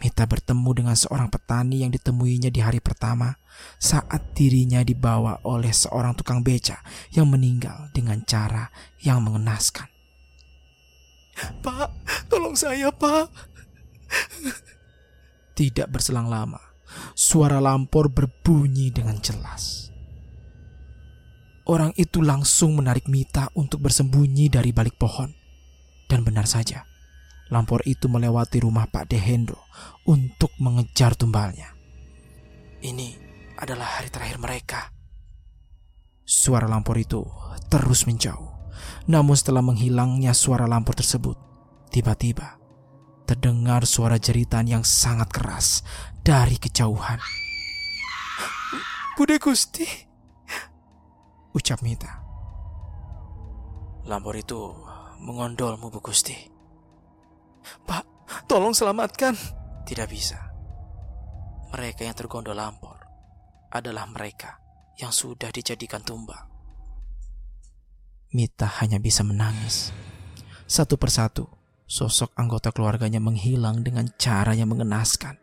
Mita 0.02 0.26
bertemu 0.26 0.70
dengan 0.74 0.98
seorang 0.98 1.30
petani 1.30 1.86
yang 1.86 1.94
ditemuinya 1.94 2.50
di 2.50 2.58
hari 2.58 2.82
pertama 2.82 3.38
saat 3.78 4.34
dirinya 4.34 4.82
dibawa 4.82 5.46
oleh 5.46 5.70
seorang 5.70 6.18
tukang 6.18 6.42
beca 6.42 6.82
yang 7.14 7.30
meninggal 7.30 7.86
dengan 7.94 8.18
cara 8.26 8.66
yang 8.98 9.22
mengenaskan. 9.22 10.01
Pak, 11.64 11.88
tolong 12.28 12.54
saya, 12.54 12.92
Pak. 12.92 13.28
Tidak 15.56 15.88
berselang 15.88 16.28
lama, 16.28 16.60
suara 17.16 17.60
lampor 17.60 18.12
berbunyi 18.12 18.92
dengan 18.92 19.20
jelas. 19.20 19.92
Orang 21.62 21.94
itu 21.94 22.20
langsung 22.20 22.74
menarik 22.74 23.06
Mita 23.06 23.48
untuk 23.54 23.86
bersembunyi 23.86 24.50
dari 24.50 24.74
balik 24.74 24.98
pohon. 24.98 25.30
Dan 26.10 26.26
benar 26.26 26.44
saja, 26.44 26.84
lampor 27.48 27.80
itu 27.88 28.10
melewati 28.10 28.60
rumah 28.60 28.90
Pak 28.90 29.08
Dehendro 29.08 29.70
untuk 30.04 30.52
mengejar 30.60 31.16
tumbalnya. 31.16 31.72
Ini 32.82 33.14
adalah 33.56 33.96
hari 33.96 34.10
terakhir 34.10 34.42
mereka. 34.42 34.90
Suara 36.26 36.66
lampor 36.66 36.98
itu 36.98 37.22
terus 37.70 38.04
menjauh. 38.04 38.51
Namun 39.10 39.34
setelah 39.34 39.64
menghilangnya 39.64 40.36
suara 40.36 40.68
lampor 40.68 40.94
tersebut, 40.98 41.34
tiba-tiba 41.90 42.62
terdengar 43.26 43.88
suara 43.88 44.20
jeritan 44.20 44.68
yang 44.68 44.84
sangat 44.84 45.32
keras 45.32 45.80
dari 46.20 46.60
kejauhan. 46.60 47.18
Bude 49.16 49.40
Gusti. 49.40 49.86
Ucap 51.52 51.80
Mita. 51.84 52.20
Lampor 54.08 54.34
itu 54.36 54.58
mengondolmu, 55.22 55.88
Bu 55.88 56.00
Gusti. 56.02 56.34
Pak, 57.86 58.04
tolong 58.50 58.74
selamatkan. 58.74 59.36
Tidak 59.86 60.08
bisa. 60.10 60.38
Mereka 61.72 62.04
yang 62.04 62.16
tergondol 62.16 62.56
lampor 62.58 63.00
adalah 63.72 64.04
mereka 64.04 64.60
yang 65.00 65.08
sudah 65.08 65.48
dijadikan 65.48 66.04
tumbal. 66.04 66.51
Mita 68.32 68.64
hanya 68.80 68.96
bisa 68.96 69.20
menangis. 69.20 69.92
Satu 70.64 70.96
persatu, 70.96 71.52
sosok 71.84 72.32
anggota 72.32 72.72
keluarganya 72.72 73.20
menghilang 73.20 73.84
dengan 73.84 74.08
cara 74.16 74.56
yang 74.56 74.72
mengenaskan. 74.72 75.36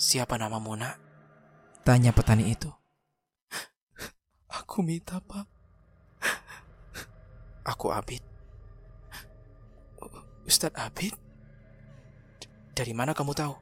Siapa 0.00 0.40
namamu, 0.40 0.72
nak? 0.72 0.96
Tanya 1.84 2.16
petani 2.16 2.48
itu. 2.48 2.72
Aku 4.48 4.80
Mita, 4.80 5.20
Pak. 5.20 5.44
Aku 7.68 7.92
Abid. 7.92 8.24
Ustadz 10.48 10.80
Abid? 10.80 11.12
Dari 12.72 12.96
mana 12.96 13.12
kamu 13.12 13.36
tahu? 13.36 13.52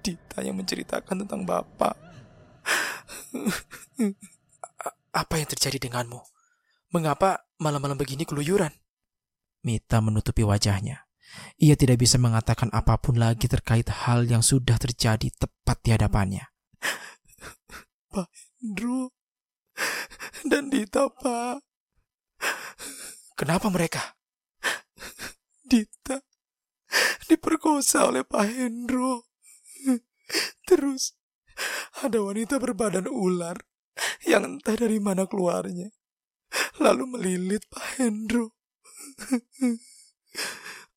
Dita 0.00 0.40
yang 0.40 0.56
menceritakan 0.56 1.28
tentang 1.28 1.44
Bapak. 1.44 2.00
Apa 5.14 5.38
yang 5.38 5.46
terjadi 5.46 5.78
denganmu? 5.78 6.18
Mengapa 6.90 7.46
malam-malam 7.62 7.94
begini 7.94 8.26
keluyuran? 8.26 8.74
Mita 9.62 10.02
menutupi 10.02 10.42
wajahnya. 10.42 11.06
Ia 11.62 11.78
tidak 11.78 12.02
bisa 12.02 12.18
mengatakan 12.18 12.70
apa 12.74 12.98
pun 12.98 13.14
lagi 13.18 13.46
terkait 13.46 13.86
hal 13.86 14.26
yang 14.26 14.42
sudah 14.42 14.74
terjadi 14.74 15.30
tepat 15.34 15.78
di 15.86 15.90
hadapannya. 15.94 16.44
Andrew 18.62 19.10
dan 20.50 20.70
Dita, 20.70 21.10
Pak. 21.10 21.62
Kenapa 23.34 23.66
mereka? 23.70 24.14
Dita 25.66 26.22
diperkosa 27.26 28.06
oleh 28.06 28.22
Pak 28.22 28.46
Hendro. 28.46 29.26
Terus 30.68 31.18
ada 32.02 32.22
wanita 32.22 32.62
berbadan 32.62 33.10
ular 33.10 33.58
yang 34.30 34.44
entah 34.58 34.76
dari 34.76 34.98
mana 34.98 35.26
keluarnya. 35.26 35.90
Lalu 36.78 37.04
melilit 37.18 37.66
Pak 37.70 37.98
Hendro. 37.98 38.54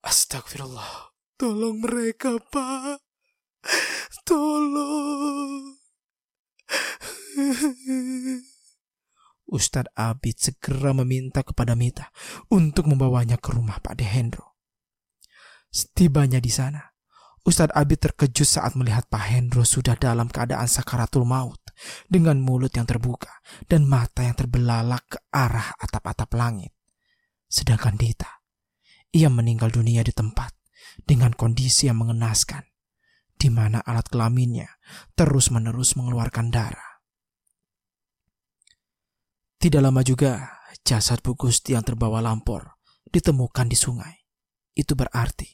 Astagfirullah. 0.10 1.14
Tolong 1.38 1.82
mereka, 1.82 2.38
Pak. 2.42 3.02
Tolong. 4.26 5.78
Ustadz 9.48 9.94
Abid 9.96 10.36
segera 10.44 10.92
meminta 10.92 11.40
kepada 11.40 11.72
Mita 11.72 12.12
untuk 12.52 12.92
membawanya 12.92 13.40
ke 13.40 13.56
rumah 13.56 13.80
Pak 13.80 13.96
Dehendro. 13.96 14.60
Setibanya 15.72 16.44
di 16.44 16.52
sana, 16.52 16.84
Ustadz 17.48 17.72
Abid 17.72 18.04
terkejut 18.04 18.44
saat 18.44 18.76
melihat 18.76 19.08
Pak 19.08 19.24
Hendro 19.24 19.64
sudah 19.64 19.96
dalam 19.96 20.28
keadaan 20.28 20.68
sakaratul 20.68 21.24
maut 21.24 21.67
dengan 22.10 22.42
mulut 22.42 22.74
yang 22.74 22.86
terbuka 22.90 23.42
dan 23.70 23.86
mata 23.86 24.26
yang 24.26 24.36
terbelalak 24.36 25.04
ke 25.08 25.18
arah 25.32 25.74
atap-atap 25.78 26.30
langit. 26.36 26.74
Sedangkan 27.48 27.96
Dita, 27.96 28.44
ia 29.16 29.32
meninggal 29.32 29.72
dunia 29.72 30.04
di 30.04 30.12
tempat 30.12 30.52
dengan 31.08 31.32
kondisi 31.32 31.88
yang 31.88 32.04
mengenaskan, 32.04 32.66
di 33.38 33.48
mana 33.48 33.80
alat 33.86 34.10
kelaminnya 34.12 34.68
terus-menerus 35.16 35.96
mengeluarkan 35.96 36.52
darah. 36.52 37.00
Tidak 39.58 39.82
lama 39.82 40.06
juga, 40.06 40.62
jasad 40.86 41.24
Bu 41.26 41.34
Gusti 41.34 41.74
yang 41.74 41.82
terbawa 41.82 42.22
lampor 42.22 42.78
ditemukan 43.10 43.66
di 43.66 43.78
sungai. 43.78 44.16
Itu 44.78 44.94
berarti 44.94 45.50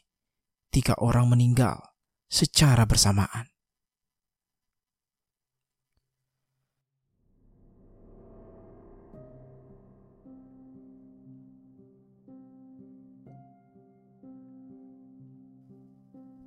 tiga 0.68 0.98
orang 1.00 1.32
meninggal 1.32 1.80
secara 2.28 2.84
bersamaan. 2.84 3.53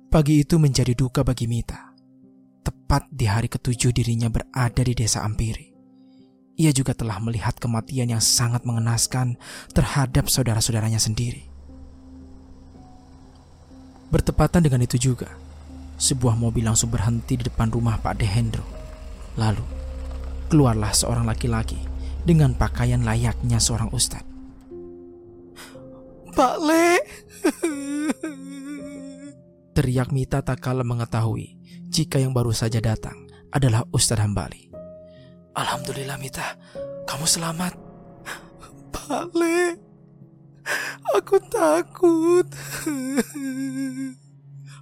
Pagi 0.07 0.43
itu 0.43 0.55
menjadi 0.55 0.95
duka 0.95 1.23
bagi 1.23 1.47
Mita. 1.47 1.93
Tepat 2.63 3.11
di 3.11 3.27
hari 3.27 3.51
ketujuh 3.51 3.91
dirinya 3.91 4.31
berada 4.31 4.81
di 4.83 4.93
desa 4.95 5.23
Ampiri 5.23 5.77
ia 6.57 6.73
juga 6.73 6.97
telah 6.97 7.21
melihat 7.21 7.53
kematian 7.61 8.09
yang 8.17 8.19
sangat 8.21 8.65
mengenaskan 8.65 9.37
terhadap 9.71 10.25
saudara-saudaranya 10.25 10.97
sendiri. 10.97 11.45
Bertepatan 14.09 14.65
dengan 14.65 14.81
itu 14.81 14.97
juga, 14.97 15.29
sebuah 16.01 16.33
mobil 16.33 16.65
langsung 16.65 16.89
berhenti 16.89 17.37
di 17.37 17.45
depan 17.45 17.69
rumah 17.69 18.01
Pak 18.01 18.17
Dehendro. 18.17 18.65
Lalu, 19.37 19.61
keluarlah 20.49 20.89
seorang 20.97 21.29
laki-laki 21.29 21.77
dengan 22.25 22.57
pakaian 22.57 23.05
layaknya 23.05 23.61
seorang 23.61 23.93
ustadz. 23.93 24.25
Pak 26.33 26.55
Le! 26.61 26.87
Teriak 29.77 30.09
Mita 30.09 30.41
tak 30.41 30.65
kala 30.65 30.81
mengetahui 30.81 31.53
jika 31.93 32.17
yang 32.17 32.33
baru 32.33 32.49
saja 32.49 32.81
datang 32.81 33.29
adalah 33.53 33.85
Ustadz 33.93 34.25
Hambali. 34.25 34.73
Alhamdulillah 35.53 36.17
Mita, 36.17 36.57
kamu 37.05 37.29
selamat. 37.29 37.77
Pak 38.89 39.37
Le, 39.37 39.77
aku 41.13 41.37
takut. 41.53 42.49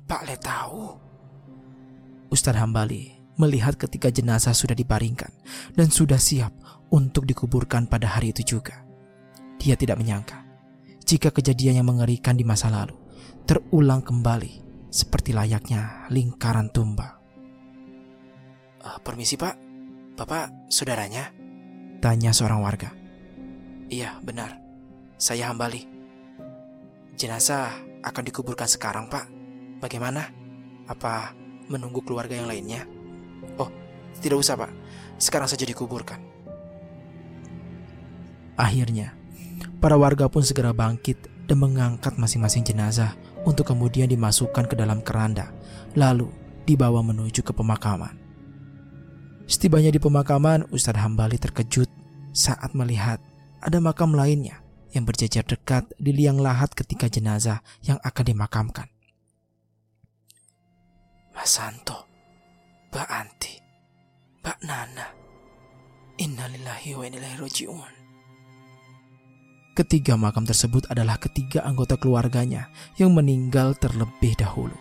Pak 0.07 0.21
Le 0.31 0.35
tahu. 0.39 0.95
Ustadz 2.31 2.63
Hambali 2.63 3.19
melihat 3.35 3.75
ketika 3.75 4.07
jenazah 4.07 4.55
sudah 4.55 4.79
dibaringkan 4.79 5.35
dan 5.75 5.91
sudah 5.91 6.15
siap 6.15 6.55
untuk 6.95 7.27
dikuburkan 7.27 7.91
pada 7.91 8.15
hari 8.15 8.31
itu 8.31 8.55
juga. 8.55 8.87
Dia 9.59 9.75
tidak 9.75 9.99
menyangka 9.99 10.39
jika 11.03 11.35
kejadian 11.35 11.83
yang 11.83 11.87
mengerikan 11.91 12.39
di 12.39 12.47
masa 12.47 12.71
lalu 12.71 12.95
terulang 13.43 13.99
kembali 13.99 14.64
seperti 14.95 15.35
layaknya 15.35 16.07
lingkaran 16.07 16.71
tumbal. 16.71 17.19
Uh, 18.79 18.95
permisi 19.03 19.35
pak, 19.35 19.59
Bapak 20.15 20.71
saudaranya? 20.71 21.35
Tanya 21.99 22.31
seorang 22.31 22.63
warga. 22.63 22.95
Iya, 23.91 24.15
benar. 24.23 24.55
Saya 25.19 25.51
Hambali. 25.51 25.83
Jenazah 27.19 27.75
akan 27.99 28.23
dikuburkan 28.23 28.63
sekarang, 28.63 29.11
Pak. 29.11 29.27
Bagaimana? 29.83 30.31
Apa 30.87 31.35
menunggu 31.67 31.99
keluarga 31.99 32.39
yang 32.39 32.47
lainnya? 32.47 32.87
Oh, 33.59 33.67
tidak 34.23 34.39
usah, 34.39 34.55
Pak. 34.55 34.71
Sekarang 35.19 35.51
saja 35.51 35.67
dikuburkan. 35.67 36.23
Akhirnya, 38.55 39.11
para 39.83 39.99
warga 39.99 40.31
pun 40.31 40.47
segera 40.47 40.71
bangkit 40.71 41.27
dan 41.43 41.59
mengangkat 41.59 42.15
masing-masing 42.15 42.63
jenazah 42.63 43.19
untuk 43.45 43.69
kemudian 43.69 44.09
dimasukkan 44.09 44.65
ke 44.65 44.75
dalam 44.75 45.05
keranda, 45.05 45.53
lalu 45.93 46.27
dibawa 46.65 47.05
menuju 47.05 47.45
ke 47.45 47.53
pemakaman. 47.53 48.17
Setibanya 49.45 49.93
di 49.93 50.01
pemakaman, 50.01 50.65
Ustadz 50.73 51.05
Hambali 51.05 51.37
terkejut 51.37 51.87
saat 52.33 52.73
melihat 52.73 53.21
ada 53.61 53.77
makam 53.77 54.17
lainnya 54.17 54.65
yang 54.91 55.05
berjajar 55.05 55.45
dekat 55.45 55.85
di 56.01 56.11
liang 56.11 56.41
lahat 56.41 56.73
ketika 56.73 57.05
jenazah 57.05 57.61
yang 57.85 58.01
akan 58.01 58.25
dimakamkan. 58.25 58.87
Mas 61.37 61.51
Santo, 61.53 62.09
Mbak 62.89 63.09
Anti, 63.11 63.53
Mbak 64.41 64.59
Nana, 64.65 65.07
Innalillahi 66.15 66.95
wa 66.95 67.03
innalillahi 67.03 67.37
roji'un. 67.43 68.04
Ketiga 69.75 70.15
makam 70.15 70.47
tersebut 70.47 70.87
adalah 70.87 71.19
ketiga 71.19 71.59
anggota 71.67 71.99
keluarganya 71.99 72.71
yang 72.95 73.11
meninggal 73.11 73.75
terlebih 73.75 74.31
dahulu. 74.39 74.71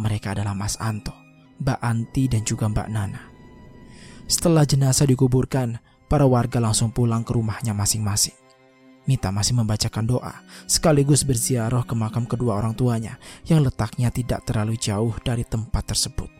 Mereka 0.00 0.32
adalah 0.32 0.56
Mas 0.56 0.80
Anto, 0.80 1.12
Mbak 1.60 1.80
Anti, 1.84 2.32
dan 2.32 2.40
juga 2.40 2.64
Mbak 2.64 2.88
Nana. 2.88 3.20
Setelah 4.24 4.64
jenazah 4.64 5.04
dikuburkan, 5.04 5.76
para 6.08 6.24
warga 6.24 6.64
langsung 6.64 6.88
pulang 6.88 7.28
ke 7.28 7.36
rumahnya 7.36 7.76
masing-masing. 7.76 8.32
Mita 9.04 9.28
masih 9.28 9.52
membacakan 9.52 10.08
doa, 10.08 10.32
sekaligus 10.64 11.28
berziarah 11.28 11.84
ke 11.84 11.92
makam 11.92 12.24
kedua 12.24 12.56
orang 12.56 12.72
tuanya 12.72 13.20
yang 13.44 13.60
letaknya 13.60 14.08
tidak 14.08 14.48
terlalu 14.48 14.80
jauh 14.80 15.12
dari 15.20 15.44
tempat 15.44 15.92
tersebut. 15.92 16.32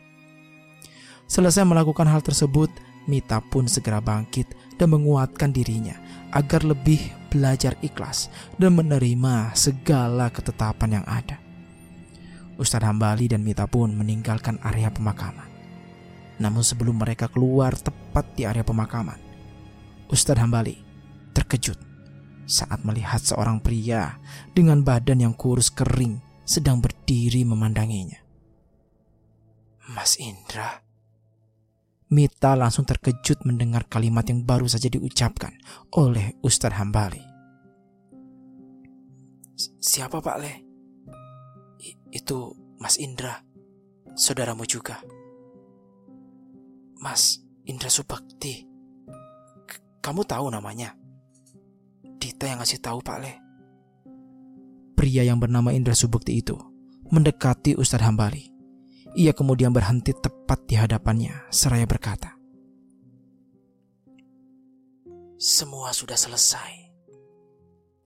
Selesai 1.28 1.68
melakukan 1.68 2.08
hal 2.08 2.24
tersebut, 2.24 2.72
Mita 3.04 3.42
pun 3.42 3.68
segera 3.68 4.00
bangkit 4.00 4.71
dan 4.82 4.98
menguatkan 4.98 5.54
dirinya 5.54 5.94
agar 6.34 6.66
lebih 6.66 6.98
belajar 7.30 7.78
ikhlas 7.86 8.26
dan 8.58 8.74
menerima 8.74 9.54
segala 9.54 10.26
ketetapan 10.34 10.98
yang 10.98 11.06
ada. 11.06 11.38
Ustadz 12.58 12.90
Hambali 12.90 13.30
dan 13.30 13.46
Mita 13.46 13.70
pun 13.70 13.94
meninggalkan 13.94 14.58
area 14.66 14.90
pemakaman. 14.90 15.46
Namun 16.42 16.66
sebelum 16.66 16.98
mereka 16.98 17.30
keluar 17.30 17.78
tepat 17.78 18.26
di 18.34 18.42
area 18.42 18.66
pemakaman, 18.66 19.22
Ustadz 20.10 20.42
Hambali 20.42 20.82
terkejut 21.30 21.78
saat 22.42 22.82
melihat 22.82 23.22
seorang 23.22 23.62
pria 23.62 24.18
dengan 24.50 24.82
badan 24.82 25.22
yang 25.22 25.34
kurus 25.38 25.70
kering 25.70 26.18
sedang 26.42 26.82
berdiri 26.82 27.46
memandanginya. 27.46 28.18
Mas 29.94 30.18
Indra. 30.18 30.91
Mita 32.12 32.52
langsung 32.52 32.84
terkejut 32.84 33.48
mendengar 33.48 33.88
kalimat 33.88 34.28
yang 34.28 34.44
baru 34.44 34.68
saja 34.68 34.92
diucapkan 34.92 35.56
oleh 35.96 36.36
Ustadz 36.44 36.76
Hambali. 36.76 37.24
Siapa 39.80 40.20
Pak 40.20 40.36
Le? 40.36 40.52
I 41.80 41.96
itu 42.12 42.52
Mas 42.76 43.00
Indra, 43.00 43.40
saudaramu 44.12 44.68
juga. 44.68 45.00
Mas 47.00 47.40
Indra 47.64 47.88
Subakti. 47.88 48.68
Kamu 50.04 50.28
tahu 50.28 50.52
namanya? 50.52 50.92
Dita 52.20 52.44
yang 52.44 52.60
ngasih 52.60 52.84
tahu 52.84 53.00
Pak 53.00 53.18
Le. 53.24 53.32
Pria 54.92 55.24
yang 55.24 55.40
bernama 55.40 55.72
Indra 55.72 55.96
Subakti 55.96 56.44
itu 56.44 56.60
mendekati 57.08 57.72
Ustadz 57.72 58.04
Hambali. 58.04 58.51
Ia 59.12 59.36
kemudian 59.36 59.76
berhenti 59.76 60.16
tepat 60.16 60.64
di 60.64 60.80
hadapannya 60.80 61.52
seraya 61.52 61.84
berkata, 61.84 62.32
Semua 65.36 65.90
sudah 65.90 66.14
selesai. 66.14 66.94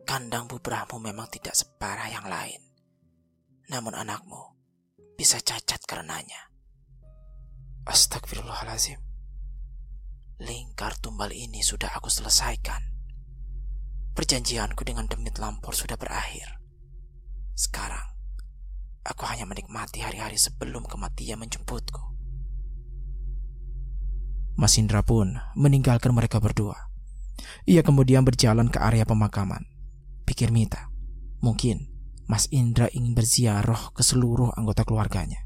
Kandang 0.08 0.48
bubramu 0.48 0.96
memang 0.98 1.28
tidak 1.28 1.52
separah 1.52 2.08
yang 2.08 2.26
lain. 2.26 2.58
Namun 3.68 3.92
anakmu 3.92 4.56
bisa 5.20 5.36
cacat 5.44 5.84
karenanya. 5.84 6.48
Astagfirullahalazim. 7.84 8.98
Lingkar 10.42 10.96
tumbal 10.98 11.30
ini 11.36 11.60
sudah 11.60 11.92
aku 11.92 12.08
selesaikan. 12.08 12.82
Perjanjianku 14.16 14.80
dengan 14.80 15.04
demit 15.04 15.36
lampor 15.36 15.76
sudah 15.76 16.00
berakhir. 16.00 16.56
Sekarang, 17.52 18.15
aku 19.06 19.24
hanya 19.30 19.46
menikmati 19.46 20.02
hari-hari 20.02 20.36
sebelum 20.36 20.84
kematian 20.84 21.38
menjemputku. 21.38 22.02
Mas 24.56 24.80
Indra 24.80 25.04
pun 25.04 25.36
meninggalkan 25.52 26.16
mereka 26.16 26.40
berdua. 26.40 26.88
Ia 27.68 27.84
kemudian 27.84 28.24
berjalan 28.24 28.72
ke 28.72 28.80
area 28.80 29.04
pemakaman. 29.04 29.68
Pikir 30.24 30.48
Mita, 30.48 30.88
mungkin 31.44 31.92
Mas 32.26 32.48
Indra 32.50 32.88
ingin 32.90 33.12
berziarah 33.12 33.92
ke 33.92 34.02
seluruh 34.02 34.50
anggota 34.56 34.82
keluarganya. 34.82 35.44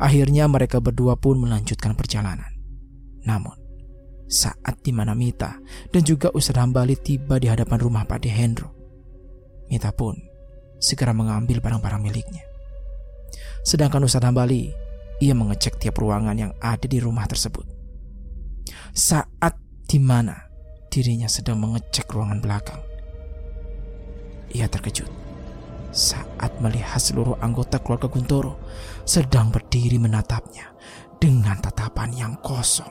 Akhirnya 0.00 0.48
mereka 0.48 0.80
berdua 0.80 1.18
pun 1.18 1.36
melanjutkan 1.42 1.92
perjalanan. 1.92 2.48
Namun, 3.26 3.58
saat 4.30 4.80
di 4.80 4.94
mana 4.94 5.12
Mita 5.12 5.58
dan 5.90 6.06
juga 6.06 6.30
Ustadz 6.30 6.62
Hambali 6.62 6.94
tiba 6.96 7.36
di 7.42 7.50
hadapan 7.50 7.76
rumah 7.82 8.06
Pak 8.06 8.22
Hendro, 8.30 8.72
Mita 9.68 9.90
pun 9.90 10.29
segera 10.80 11.12
mengambil 11.12 11.60
barang-barang 11.60 12.00
miliknya. 12.00 12.42
Sedangkan 13.62 14.02
Ustadz 14.02 14.24
Hambali, 14.24 14.72
ia 15.20 15.36
mengecek 15.36 15.76
tiap 15.76 16.00
ruangan 16.00 16.34
yang 16.34 16.52
ada 16.58 16.88
di 16.88 16.96
rumah 16.96 17.28
tersebut. 17.28 17.68
Saat 18.96 19.60
di 19.86 20.00
mana 20.00 20.48
dirinya 20.88 21.28
sedang 21.28 21.60
mengecek 21.60 22.08
ruangan 22.08 22.40
belakang, 22.40 22.80
ia 24.56 24.66
terkejut 24.66 25.06
saat 25.90 26.54
melihat 26.62 27.02
seluruh 27.02 27.38
anggota 27.42 27.82
keluarga 27.82 28.06
Guntoro 28.06 28.58
sedang 29.02 29.50
berdiri 29.50 29.98
menatapnya 29.98 30.70
dengan 31.18 31.58
tatapan 31.60 32.10
yang 32.14 32.34
kosong. 32.40 32.90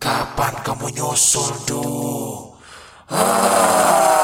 Kapan 0.00 0.54
kamu 0.64 0.92
nyusul, 0.92 1.52
Du? 1.64 1.84
Podcast 3.06 4.15